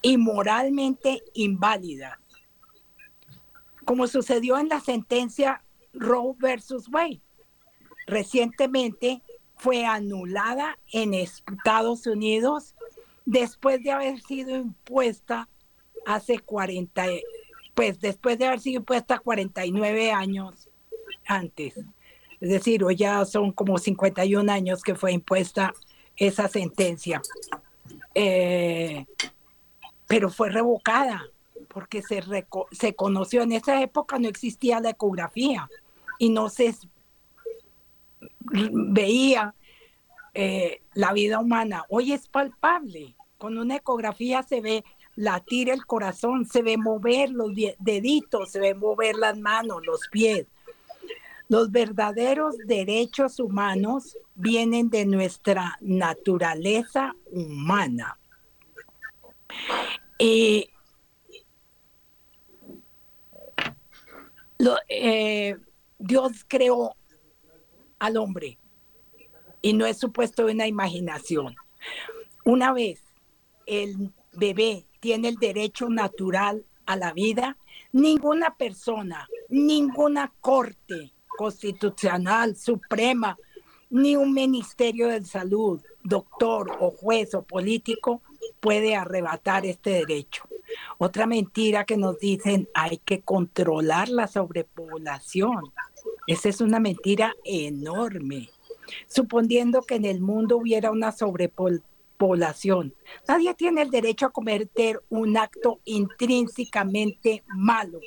[0.00, 2.18] y moralmente inválidas,
[3.84, 7.20] como sucedió en la sentencia Roe versus Wade.
[8.06, 9.22] Recientemente
[9.56, 12.74] fue anulada en Estados Unidos
[13.24, 15.48] después de haber sido impuesta
[16.06, 17.06] hace 40,
[17.74, 20.68] pues después de haber sido impuesta 49 años
[21.26, 21.76] antes.
[22.40, 25.72] Es decir, hoy ya son como 51 años que fue impuesta
[26.16, 27.22] esa sentencia.
[28.14, 29.06] Eh,
[30.06, 31.24] pero fue revocada
[31.68, 32.22] porque se,
[32.70, 35.68] se conoció en esa época no existía la ecografía
[36.18, 36.74] y no se
[38.52, 39.54] veía
[40.34, 41.84] eh, la vida humana.
[41.88, 43.14] Hoy es palpable.
[43.38, 44.84] Con una ecografía se ve
[45.16, 50.46] latir el corazón, se ve mover los deditos, se ve mover las manos, los pies.
[51.48, 58.18] Los verdaderos derechos humanos vienen de nuestra naturaleza humana.
[60.18, 60.70] Y
[64.88, 65.56] eh,
[65.98, 66.96] Dios creó
[68.04, 68.58] al hombre
[69.62, 71.56] y no es supuesto una imaginación.
[72.44, 73.00] Una vez
[73.66, 77.56] el bebé tiene el derecho natural a la vida,
[77.92, 83.38] ninguna persona, ninguna corte constitucional, suprema,
[83.88, 88.22] ni un ministerio de salud, doctor o juez o político
[88.60, 90.42] puede arrebatar este derecho.
[90.98, 95.72] Otra mentira que nos dicen, hay que controlar la sobrepoblación.
[96.26, 98.50] Esa es una mentira enorme.
[99.06, 102.94] Suponiendo que en el mundo hubiera una sobrepoblación, población.
[103.28, 108.00] Nadie tiene el derecho a cometer un acto intrínsecamente malo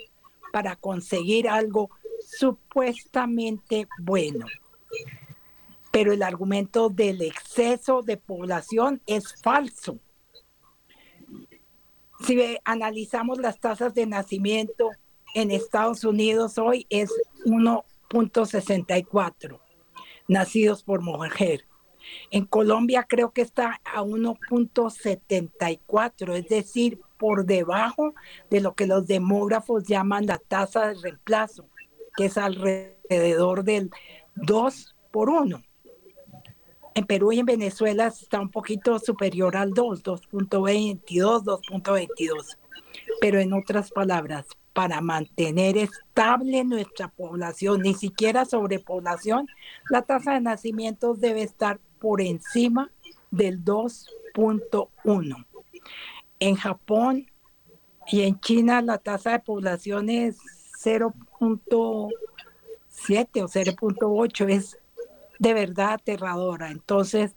[0.52, 1.90] para conseguir algo
[2.26, 4.46] supuestamente bueno.
[5.92, 10.00] Pero el argumento del exceso de población es falso.
[12.26, 14.90] Si analizamos las tasas de nacimiento
[15.36, 17.12] en Estados Unidos hoy es
[18.10, 19.60] 1.64
[20.28, 21.66] nacidos por mujer
[22.32, 28.14] en Colombia creo que está a 1.74, es decir, por debajo
[28.50, 31.68] de lo que los demógrafos llaman la tasa de reemplazo,
[32.16, 33.90] que es alrededor del
[34.36, 35.64] 2 por 1.
[36.96, 42.58] En Perú y en Venezuela está un poquito superior al 2, 2.22, 2.22.
[43.22, 44.48] Pero en otras palabras,
[44.78, 49.48] para mantener estable nuestra población, ni siquiera sobrepoblación,
[49.90, 52.92] la tasa de nacimientos debe estar por encima
[53.32, 55.46] del 2.1.
[56.40, 57.26] En Japón
[58.06, 60.38] y en China la tasa de población es
[60.84, 62.12] 0.7
[63.42, 64.78] o 0.8, es
[65.40, 66.70] de verdad aterradora.
[66.70, 67.36] Entonces,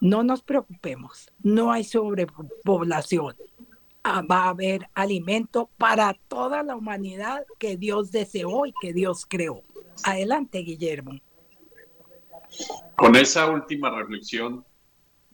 [0.00, 3.36] no nos preocupemos, no hay sobrepoblación.
[4.06, 9.62] Va a haber alimento para toda la humanidad que Dios deseó y que Dios creó.
[10.04, 11.18] Adelante, Guillermo.
[12.96, 14.64] Con esa última reflexión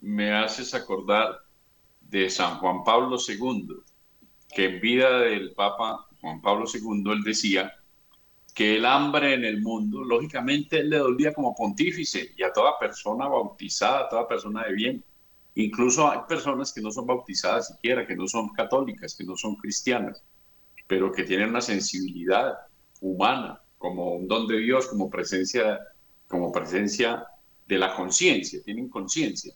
[0.00, 1.40] me haces acordar
[2.00, 3.68] de San Juan Pablo II,
[4.54, 7.72] que en vida del Papa Juan Pablo II él decía
[8.54, 12.78] que el hambre en el mundo, lógicamente, él le dolía como pontífice y a toda
[12.78, 15.04] persona bautizada, a toda persona de bien.
[15.54, 19.56] Incluso hay personas que no son bautizadas siquiera, que no son católicas, que no son
[19.56, 20.22] cristianas,
[20.86, 22.54] pero que tienen una sensibilidad
[23.00, 25.80] humana, como un don de Dios, como presencia,
[26.28, 27.24] como presencia
[27.66, 29.54] de la conciencia, tienen conciencia.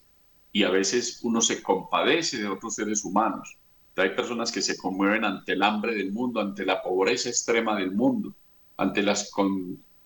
[0.53, 3.59] Y a veces uno se compadece de otros seres humanos.
[3.97, 7.93] Hay personas que se conmueven ante el hambre del mundo, ante la pobreza extrema del
[7.93, 8.35] mundo,
[8.77, 9.31] ante las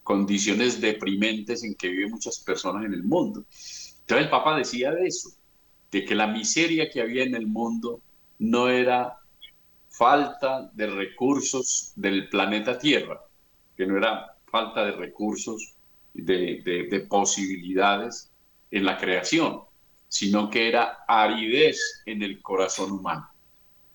[0.02, 3.44] condiciones deprimentes en que viven muchas personas en el mundo.
[4.00, 5.30] Entonces el Papa decía de eso,
[5.90, 8.00] de que la miseria que había en el mundo
[8.38, 9.18] no era
[9.88, 13.20] falta de recursos del planeta Tierra,
[13.76, 15.74] que no era falta de recursos,
[16.14, 18.30] de, de posibilidades
[18.70, 19.62] en la creación,
[20.08, 23.28] sino que era aridez en el corazón humano.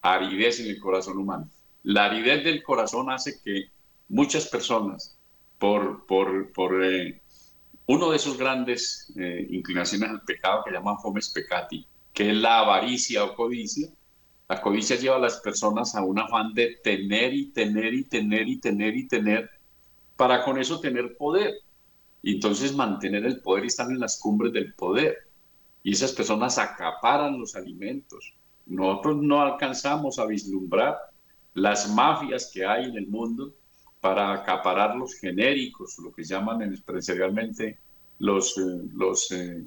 [0.01, 1.49] Aridez en el corazón humano.
[1.83, 3.69] La aridez del corazón hace que
[4.09, 5.17] muchas personas,
[5.57, 7.21] por, por, por eh,
[7.85, 12.59] uno de esos grandes eh, inclinaciones al pecado que llaman fomes peccati, que es la
[12.59, 13.89] avaricia o codicia,
[14.47, 18.47] la codicia lleva a las personas a un afán de tener y tener y tener
[18.47, 19.49] y tener y tener,
[20.15, 21.53] para con eso tener poder.
[22.21, 25.17] Y entonces mantener el poder y estar en las cumbres del poder.
[25.81, 28.33] Y esas personas acaparan los alimentos.
[28.65, 30.97] Nosotros no alcanzamos a vislumbrar
[31.53, 33.53] las mafias que hay en el mundo
[34.03, 37.79] para acaparar los genéricos, lo que llaman empresarialmente
[38.19, 39.63] los, eh, los eh,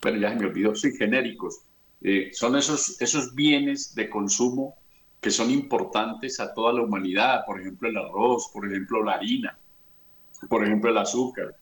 [0.00, 1.62] bueno, ya me olvidó, sí, genéricos.
[2.00, 4.76] Eh, son esos, esos bienes de consumo
[5.20, 9.58] que son importantes a toda la humanidad, por ejemplo el arroz, por ejemplo la harina,
[10.48, 11.56] por ejemplo el azúcar.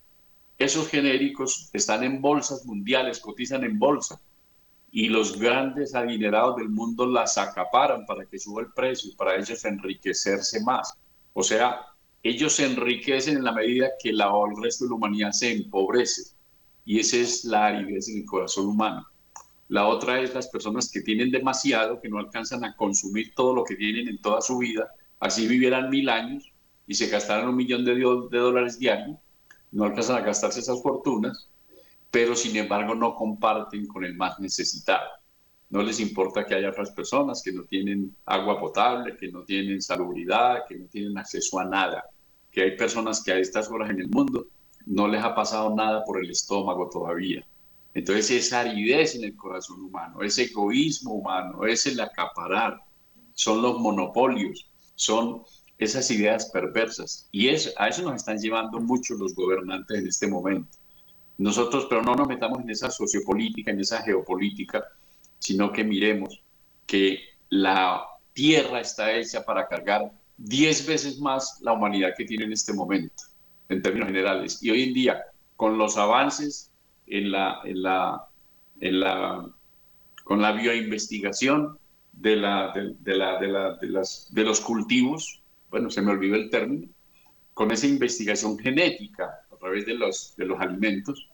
[0.59, 4.21] Esos genéricos están en bolsas mundiales, cotizan en bolsa,
[4.91, 9.65] y los grandes adinerados del mundo las acaparan para que suba el precio, para ellos
[9.65, 10.93] enriquecerse más.
[11.33, 11.87] O sea,
[12.23, 16.35] ellos se enriquecen en la medida que la, el resto de la humanidad se empobrece.
[16.85, 19.07] Y esa es la aridez en el corazón humano.
[19.69, 23.65] La otra es las personas que tienen demasiado, que no alcanzan a consumir todo lo
[23.65, 26.53] que tienen en toda su vida, así vivieran mil años
[26.87, 29.17] y se gastaran un millón de, de dólares diarios,
[29.71, 31.49] no alcanzan a gastarse esas fortunas,
[32.11, 35.09] pero sin embargo no comparten con el más necesitado.
[35.71, 39.81] No les importa que haya otras personas que no tienen agua potable, que no tienen
[39.81, 42.05] salubridad, que no tienen acceso a nada
[42.53, 44.47] que hay personas que a estas horas en el mundo
[44.87, 47.45] no les ha pasado nada por el estómago todavía.
[47.95, 52.81] Entonces esa aridez en el corazón humano, ese egoísmo humano, ese el acaparar,
[53.35, 55.43] son los monopolios, son
[55.79, 57.29] esas ideas perversas.
[57.33, 60.79] Y es, a eso nos están llevando mucho los gobernantes en este momento.
[61.39, 64.85] Nosotros, pero no nos metamos en esa sociopolítica, en esa geopolítica,
[65.39, 66.43] sino que miremos
[66.87, 70.13] que la tierra está hecha para cargar
[70.43, 73.23] 10 veces más la humanidad que tiene en este momento,
[73.69, 74.63] en términos generales.
[74.63, 75.23] Y hoy en día,
[75.57, 76.71] con los avances
[77.07, 77.61] en la,
[80.25, 81.79] con la bioinvestigación
[82.13, 86.89] de, la, de, los cultivos, bueno, se me olvidó el término,
[87.55, 91.29] con esa investigación genética a través de los, alimentos,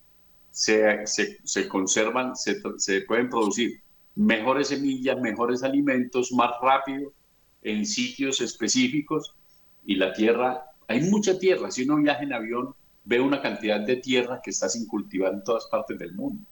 [0.51, 3.81] se conservan, se, se pueden producir
[4.17, 7.13] mejores semillas, mejores alimentos, más rápido
[7.63, 9.35] en sitios específicos
[9.85, 13.97] y la tierra, hay mucha tierra, si uno viaja en avión ve una cantidad de
[13.97, 16.45] tierra que está sin cultivar en todas partes del mundo,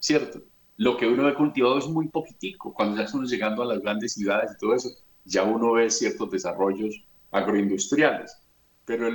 [0.00, 0.42] ¿cierto?
[0.76, 4.14] Lo que uno ve cultivado es muy poquitico, cuando ya estamos llegando a las grandes
[4.14, 4.90] ciudades y todo eso,
[5.24, 8.36] ya uno ve ciertos desarrollos agroindustriales,
[8.84, 9.08] pero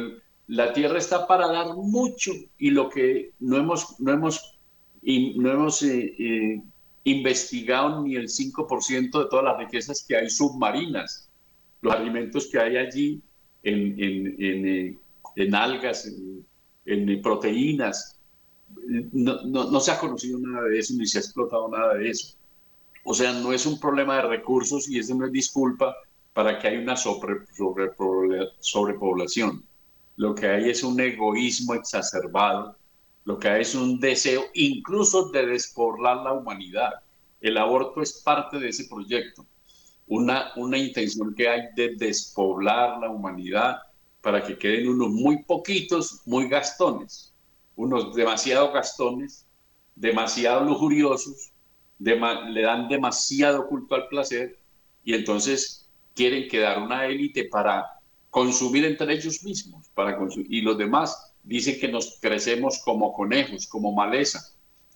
[0.48, 4.58] la tierra está para dar mucho y lo que no hemos, no hemos,
[5.04, 6.62] no hemos eh, eh,
[7.04, 11.27] investigado ni el 5% de todas las riquezas que hay submarinas
[11.82, 13.22] los alimentos que hay allí
[13.64, 15.00] en, en,
[15.36, 16.10] en, algas,
[16.86, 18.20] en, proteínas.
[19.12, 22.36] No, no, se ha conocido nada de eso, ni se ha explotado nada de eso.
[23.04, 25.96] O sea, no es un problema de recursos y eso no es disculpa
[26.34, 27.90] para que haya una sobre, sobre,
[28.60, 29.64] sobrepoblación.
[30.18, 32.76] Lo que hay es un egoísmo exacerbado,
[33.24, 36.92] lo que hay es un deseo incluso de despoblar la humanidad.
[37.40, 39.46] El aborto es parte de ese proyecto
[40.08, 43.78] una, una intención que hay de despoblar la humanidad
[44.22, 47.34] para que queden unos muy poquitos, muy gastones,
[47.76, 49.46] unos demasiado gastones,
[49.96, 51.52] demasiado lujuriosos,
[52.00, 54.58] le dan demasiado culto al placer
[55.04, 57.86] y entonces quieren quedar una élite para
[58.30, 60.18] consumir entre ellos mismos, para
[60.50, 64.52] y los demás dicen que nos crecemos como conejos, como maleza,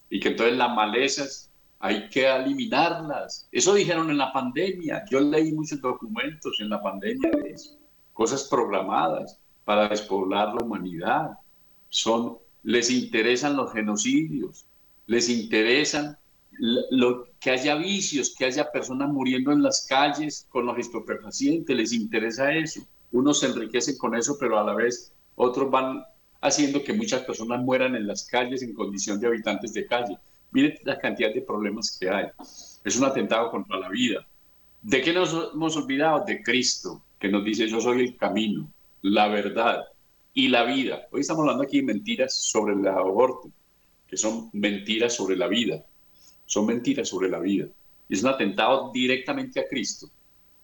[0.09, 1.50] y que entonces las malezas
[1.81, 3.47] hay que eliminarlas.
[3.51, 5.03] Eso dijeron en la pandemia.
[5.09, 7.77] Yo leí muchos documentos en la pandemia de eso,
[8.13, 11.31] cosas programadas para despoblar la humanidad.
[11.89, 14.65] Son, les interesan los genocidios,
[15.07, 16.17] les interesan
[16.51, 21.93] lo, que haya vicios, que haya personas muriendo en las calles con los estupefacientes, les
[21.93, 22.81] interesa eso.
[23.11, 26.03] Unos se enriquecen con eso, pero a la vez otros van
[26.41, 30.17] haciendo que muchas personas mueran en las calles en condición de habitantes de calle.
[30.51, 32.27] Miren la cantidad de problemas que hay.
[32.83, 34.25] Es un atentado contra la vida.
[34.81, 36.23] ¿De qué nos hemos olvidado?
[36.25, 38.67] De Cristo, que nos dice, yo soy el camino,
[39.01, 39.85] la verdad
[40.33, 41.07] y la vida.
[41.11, 43.49] Hoy estamos hablando aquí de mentiras sobre el aborto,
[44.07, 45.83] que son mentiras sobre la vida.
[46.45, 47.67] Son mentiras sobre la vida.
[48.09, 50.09] Es un atentado directamente a Cristo,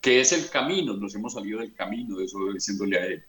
[0.01, 0.95] que es el camino.
[0.95, 3.23] Nos hemos salido del camino, de eso diciéndole a Él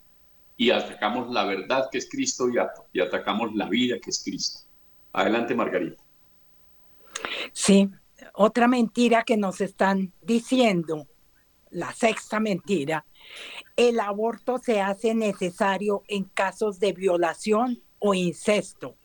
[0.59, 2.49] y atacamos la verdad que es Cristo
[2.93, 4.61] y, atacamos la vida que es Cristo.
[5.13, 6.03] Adelante, Margarita.
[7.53, 7.91] Sí,
[8.35, 11.07] otra mentira que nos están diciendo,
[11.71, 13.05] la sexta mentira,
[13.77, 18.97] el aborto se hace necesario en casos de violación o incesto.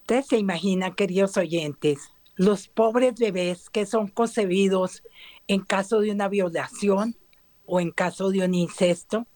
[0.00, 5.02] Ustedes se imaginan, queridos oyentes, los pobres bebés que son concebidos
[5.46, 7.16] en caso de una violación
[7.66, 9.26] o en caso de un incesto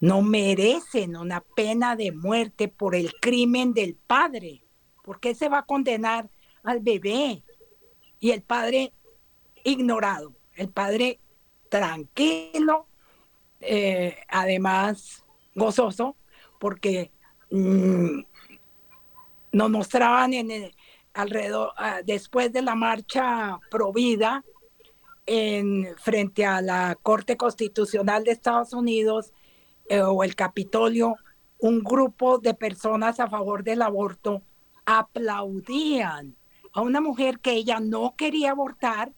[0.00, 4.63] no merecen una pena de muerte por el crimen del padre.
[5.04, 6.30] ¿Por qué se va a condenar
[6.62, 7.42] al bebé?
[8.20, 8.94] Y el padre
[9.62, 11.20] ignorado, el padre
[11.68, 12.86] tranquilo,
[13.60, 15.22] eh, además
[15.54, 16.16] gozoso,
[16.58, 17.12] porque
[17.50, 18.20] mm,
[19.52, 20.72] nos mostraban en
[21.12, 24.42] alrededor, ah, después de la marcha provida,
[25.26, 29.34] en, frente a la Corte Constitucional de Estados Unidos,
[29.90, 31.16] eh, o el Capitolio,
[31.58, 34.42] un grupo de personas a favor del aborto
[34.86, 36.36] aplaudían
[36.72, 39.12] a una mujer que ella no quería abortar,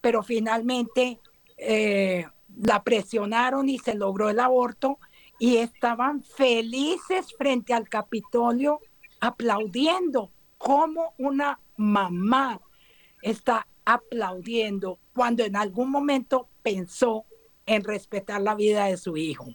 [0.00, 1.20] pero finalmente
[1.56, 4.98] eh, la presionaron y se logró el aborto
[5.38, 8.80] y estaban felices frente al Capitolio
[9.20, 12.60] aplaudiendo como una mamá
[13.22, 17.24] está aplaudiendo cuando en algún momento pensó
[17.66, 19.54] en respetar la vida de su hijo.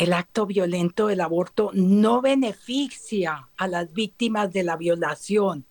[0.00, 5.66] El acto violento del aborto no beneficia a las víctimas de la violación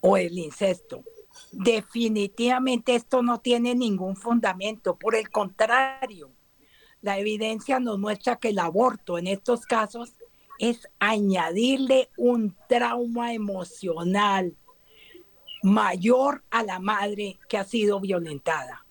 [0.00, 1.04] o el incesto.
[1.52, 4.96] Definitivamente esto no tiene ningún fundamento.
[4.96, 6.30] Por el contrario,
[7.02, 10.14] la evidencia nos muestra que el aborto en estos casos
[10.58, 14.56] es añadirle un trauma emocional
[15.62, 18.86] mayor a la madre que ha sido violentada.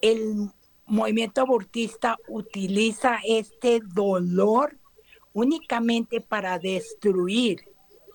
[0.00, 0.52] El
[0.86, 4.78] movimiento abortista utiliza este dolor
[5.32, 7.64] únicamente para destruir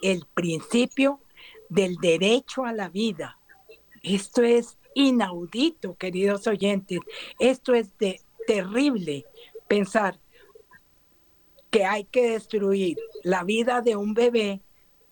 [0.02, 1.20] el principio
[1.70, 3.38] del derecho a la vida.
[4.02, 7.00] Esto es inaudito, queridos oyentes.
[7.40, 7.90] Esto es
[8.48, 9.26] terrible
[9.68, 10.20] pensar
[11.70, 14.62] que hay que destruir la vida de un bebé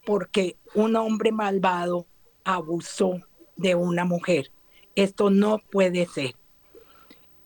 [0.05, 2.07] porque un hombre malvado
[2.43, 3.19] abusó
[3.55, 4.51] de una mujer.
[4.95, 6.35] Esto no puede ser.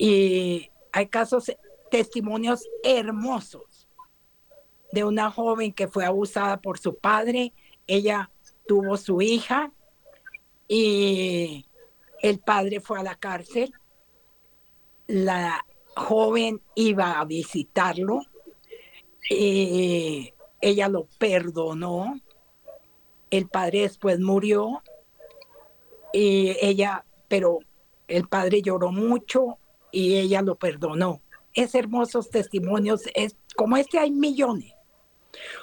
[0.03, 1.55] Y hay casos,
[1.91, 3.87] testimonios hermosos
[4.91, 7.53] de una joven que fue abusada por su padre.
[7.85, 8.31] Ella
[8.65, 9.71] tuvo su hija
[10.67, 11.67] y
[12.23, 13.71] el padre fue a la cárcel.
[15.05, 15.63] La
[15.95, 18.21] joven iba a visitarlo.
[19.29, 22.19] Ella lo perdonó.
[23.29, 24.81] El padre después murió.
[26.11, 27.59] Y ella, pero
[28.07, 29.59] el padre lloró mucho
[29.91, 31.21] y ella lo perdonó.
[31.53, 34.73] Es hermosos testimonios, es, como este hay millones.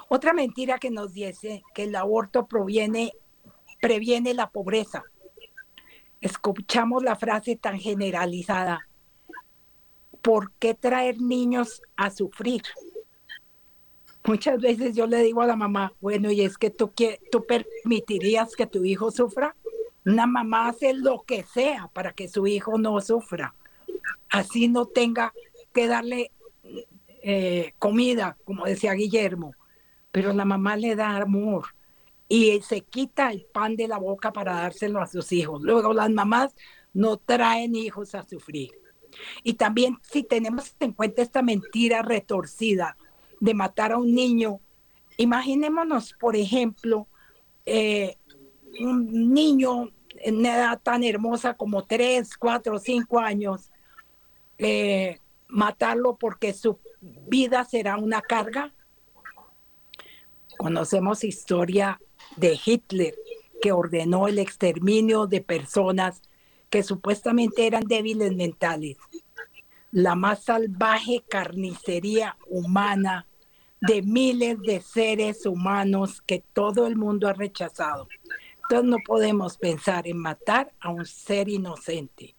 [0.08, 3.12] Otra mentira que nos dice que el aborto proviene,
[3.80, 5.04] previene la pobreza.
[6.20, 8.88] Escuchamos la frase tan generalizada.
[10.22, 12.62] ¿Por qué traer niños a sufrir?
[14.24, 16.92] Muchas veces yo le digo a la mamá, bueno, y es que tú,
[17.30, 19.54] tú permitirías que tu hijo sufra.
[20.04, 23.54] Una mamá hace lo que sea para que su hijo no sufra
[24.30, 25.32] así no tenga
[25.72, 26.32] que darle
[27.22, 29.55] eh, comida, como decía Guillermo,
[30.11, 31.66] pero la mamá le da amor
[32.28, 35.62] y se quita el pan de la boca para dárselo a sus hijos.
[35.62, 36.55] Luego las mamás
[36.92, 38.70] no traen hijos a sufrir.
[39.42, 42.96] Y también si tenemos en cuenta esta mentira retorcida
[43.40, 44.61] de matar a un niño,
[45.16, 47.09] imaginémonos, por ejemplo,
[47.64, 48.16] eh,
[48.80, 53.70] un niño en una edad tan hermosa como 3, 4, 5 años,
[54.59, 58.74] eh, matarlo porque su vida será una carga.
[60.59, 62.00] Conocemos historia
[62.36, 63.14] de Hitler,
[63.62, 66.22] que ordenó el exterminio de personas
[66.70, 68.96] que supuestamente eran débiles mentales.
[69.90, 73.26] La más salvaje carnicería humana
[73.80, 78.09] de miles de seres humanos que todo el mundo ha rechazado.
[78.62, 82.34] Entonces no podemos pensar en matar a un ser inocente,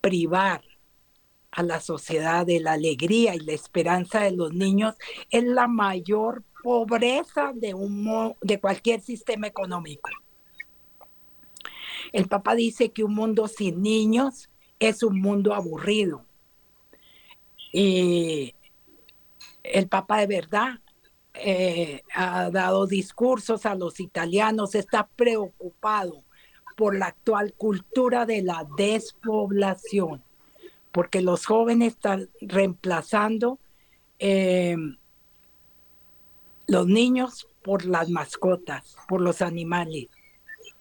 [0.00, 0.62] privar
[1.52, 4.94] a la sociedad de la alegría y la esperanza de los niños
[5.30, 10.10] es la mayor pobreza de, un, de cualquier sistema económico.
[12.12, 14.48] El Papa dice que un mundo sin niños
[14.78, 16.24] es un mundo aburrido.
[17.72, 18.54] Y
[19.62, 20.80] el Papa de verdad
[21.34, 26.24] eh, ha dado discursos a los italianos, está preocupado
[26.76, 30.22] por la actual cultura de la despoblación,
[30.92, 33.58] porque los jóvenes están reemplazando
[34.18, 34.76] eh,
[36.66, 40.08] los niños por las mascotas, por los animales.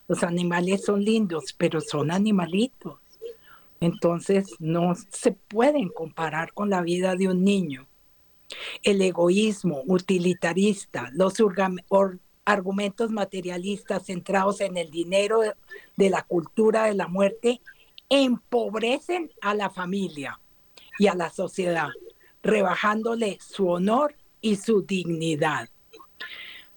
[0.07, 2.99] Los animales son lindos, pero son animalitos.
[3.80, 7.88] Entonces no se pueden comparar con la vida de un niño.
[8.84, 11.36] El egoísmo utilitarista, los
[12.43, 15.41] argumentos materialistas centrados en el dinero
[15.95, 17.62] de la cultura de la muerte
[18.12, 20.39] empobrecen a la familia
[20.99, 21.88] y a la sociedad,
[22.43, 25.70] rebajándole su honor y su dignidad.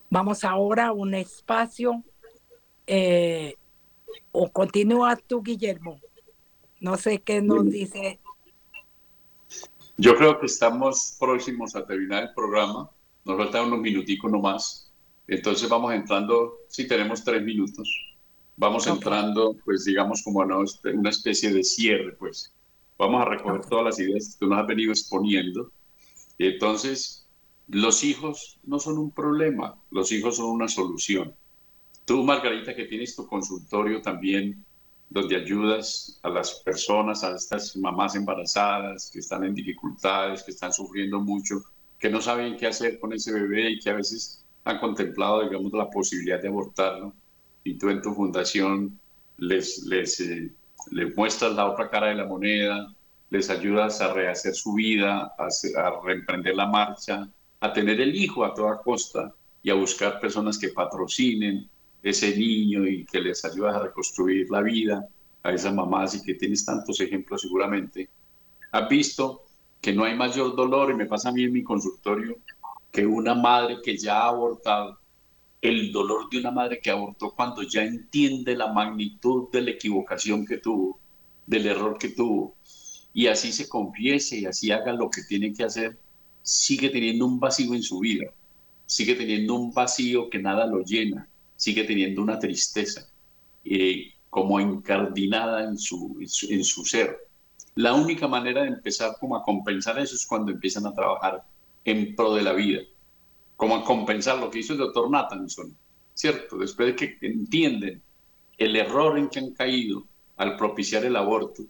[0.09, 2.05] Vamos ahora a un espacio
[2.87, 3.57] eh,
[4.31, 6.01] o continúa tú, Guillermo.
[6.79, 8.21] No sé qué nos dice.
[9.97, 12.89] Yo creo que estamos próximos a terminar el programa.
[13.25, 14.93] Nos faltan unos minuticos nomás.
[15.27, 17.89] Entonces vamos entrando, si tenemos tres minutos,
[18.57, 22.53] vamos entrando, pues digamos, como una especie de cierre, pues.
[22.97, 25.73] Vamos a recoger todas las ideas que tú nos has venido exponiendo.
[26.39, 27.27] Entonces,
[27.69, 31.35] los hijos no son un problema, los hijos son una solución.
[32.05, 34.65] Tú, Margarita, que tienes tu consultorio también,
[35.09, 40.73] donde ayudas a las personas, a estas mamás embarazadas que están en dificultades, que están
[40.73, 41.63] sufriendo mucho,
[41.99, 45.73] que no saben qué hacer con ese bebé y que a veces han contemplado, digamos,
[45.73, 47.13] la posibilidad de abortarlo.
[47.65, 48.99] Y tú en tu fundación
[49.39, 50.53] les, les, eh,
[50.91, 52.95] les muestras la otra cara de la moneda,
[53.31, 57.29] les ayudas a rehacer su vida, a, a reemprender la marcha,
[57.61, 61.69] a tener el hijo a toda costa y a buscar personas que patrocinen,
[62.03, 65.09] ese niño y que les ayudas a reconstruir la vida
[65.43, 68.11] a esas mamás y que tienes tantos ejemplos seguramente,
[68.73, 69.43] has visto
[69.81, 72.37] que no hay mayor dolor, y me pasa a mí en mi consultorio,
[72.91, 74.99] que una madre que ya ha abortado,
[75.65, 80.45] el dolor de una madre que abortó cuando ya entiende la magnitud de la equivocación
[80.45, 81.01] que tuvo,
[81.47, 82.55] del error que tuvo,
[83.15, 85.99] y así se confiese y así haga lo que tiene que hacer,
[86.43, 88.27] sigue teniendo un vacío en su vida,
[88.85, 93.09] sigue teniendo un vacío que nada lo llena, sigue teniendo una tristeza
[93.65, 97.17] eh, como encardinada en su, en su, ser.
[97.75, 101.43] La única manera de empezar como a compensar eso es cuando empiezan a trabajar
[101.87, 102.83] en pro de la vida,
[103.57, 105.77] como a compensar lo que hizo el doctor Nathanson,
[106.15, 106.59] ¿cierto?
[106.59, 108.03] Después de que entienden
[108.59, 110.05] el error en que han caído
[110.37, 111.65] al propiciar el aborto,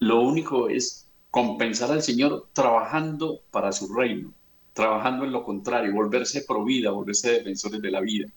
[0.00, 4.32] lo único es compensar al Señor trabajando para su reino,
[4.72, 8.28] trabajando en lo contrario, volverse pro vida, volverse defensores de la vida.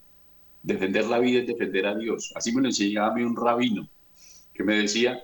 [0.63, 2.32] Defender la vida es defender a Dios.
[2.36, 3.88] Así me lo enseñaba a mí un rabino
[4.53, 5.19] que me decía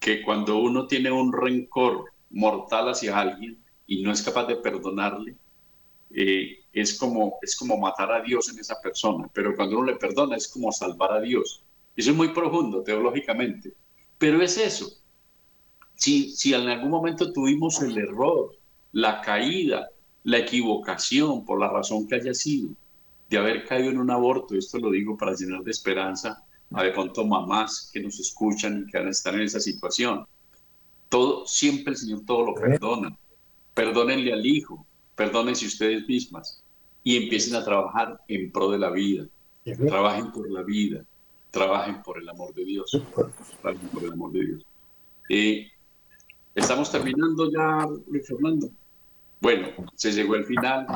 [0.00, 5.36] que cuando uno tiene un rencor mortal hacia alguien y no es capaz de perdonarle,
[6.10, 9.28] eh, es, como, es como matar a Dios en esa persona.
[9.32, 11.62] Pero cuando uno le perdona es como salvar a Dios.
[11.96, 13.74] Eso es muy profundo teológicamente.
[14.18, 14.90] Pero es eso.
[15.94, 18.56] Si, si en algún momento tuvimos el error,
[18.92, 19.88] la caída,
[20.24, 22.70] la equivocación, por la razón que haya sido,
[23.28, 26.44] de haber caído en un aborto, esto lo digo para llenar de esperanza
[26.74, 30.26] a de pronto mamás que nos escuchan y que están en esa situación.
[31.08, 33.16] Todo, siempre el Señor todo lo perdona.
[33.74, 36.62] Perdónenle al hijo, perdónense ustedes mismas
[37.04, 39.26] y empiecen a trabajar en pro de la vida.
[39.86, 41.04] Trabajen por la vida,
[41.50, 42.90] trabajen por el amor de Dios.
[43.60, 44.66] Trabajen por el amor de Dios.
[45.28, 45.68] Eh,
[46.54, 48.68] estamos terminando ya, Luis Fernando.
[49.40, 50.86] Bueno, se llegó el final.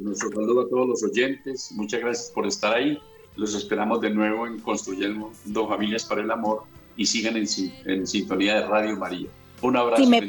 [0.00, 1.70] Nuestro saludo a todos los oyentes.
[1.72, 2.98] Muchas gracias por estar ahí.
[3.36, 5.30] Los esperamos de nuevo en Construyendo
[5.68, 6.64] Familias para el Amor
[6.96, 9.28] y sigan en, sintonía de Radio María.
[9.62, 10.02] Un abrazo.
[10.02, 10.26] Si me,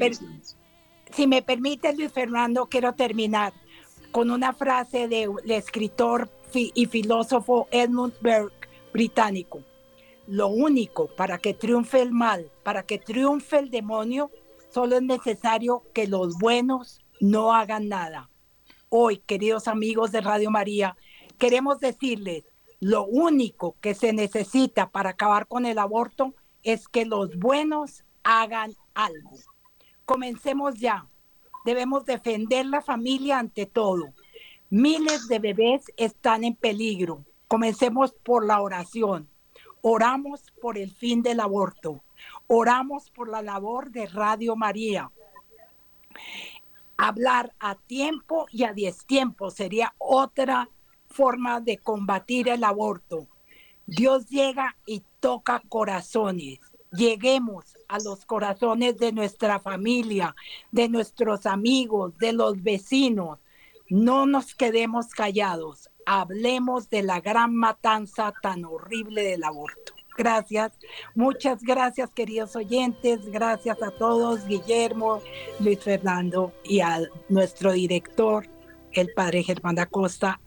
[1.12, 3.53] si me permite, Luis Fernando, quiero terminar
[4.12, 9.62] con una frase del escritor y filósofo Edmund Burke, británico.
[10.28, 14.32] Lo único para que triunfe el mal, para que triunfe el demonio,
[14.70, 18.30] solo es necesario que los buenos no hagan nada.
[18.89, 20.95] Hoy, queridos amigos de Radio María,
[21.38, 22.45] queremos decirles,
[22.80, 28.76] lo único que se necesita para acabar con el aborto es que los buenos hagan
[28.93, 29.38] algo.
[30.08, 31.05] Comencemos ya.
[31.66, 34.14] Debemos defender la familia ante todo.
[34.70, 37.26] Miles de bebés están en peligro.
[37.49, 39.28] Comencemos por la oración.
[39.82, 42.05] Oramos por el fin del aborto.
[42.47, 45.12] Oramos por la labor de Radio María.
[46.95, 48.74] Hablar a tiempo y a
[49.05, 50.70] tiempo sería otra
[51.08, 53.28] forma de combatir el aborto.
[53.86, 56.62] Dios llega y toca corazones.
[56.91, 60.36] Lleguemos a los corazones de nuestra familia,
[60.72, 63.40] de nuestros amigos, de los vecinos.
[63.90, 65.90] No nos quedemos callados.
[66.06, 69.94] Hablemos de la gran matanza tan horrible del aborto.
[70.18, 70.72] Gracias,
[71.14, 75.22] muchas gracias queridos oyentes, gracias a todos, Guillermo,
[75.60, 78.48] Luis Fernando y a nuestro director,
[78.94, 80.42] el padre Germán Acosta.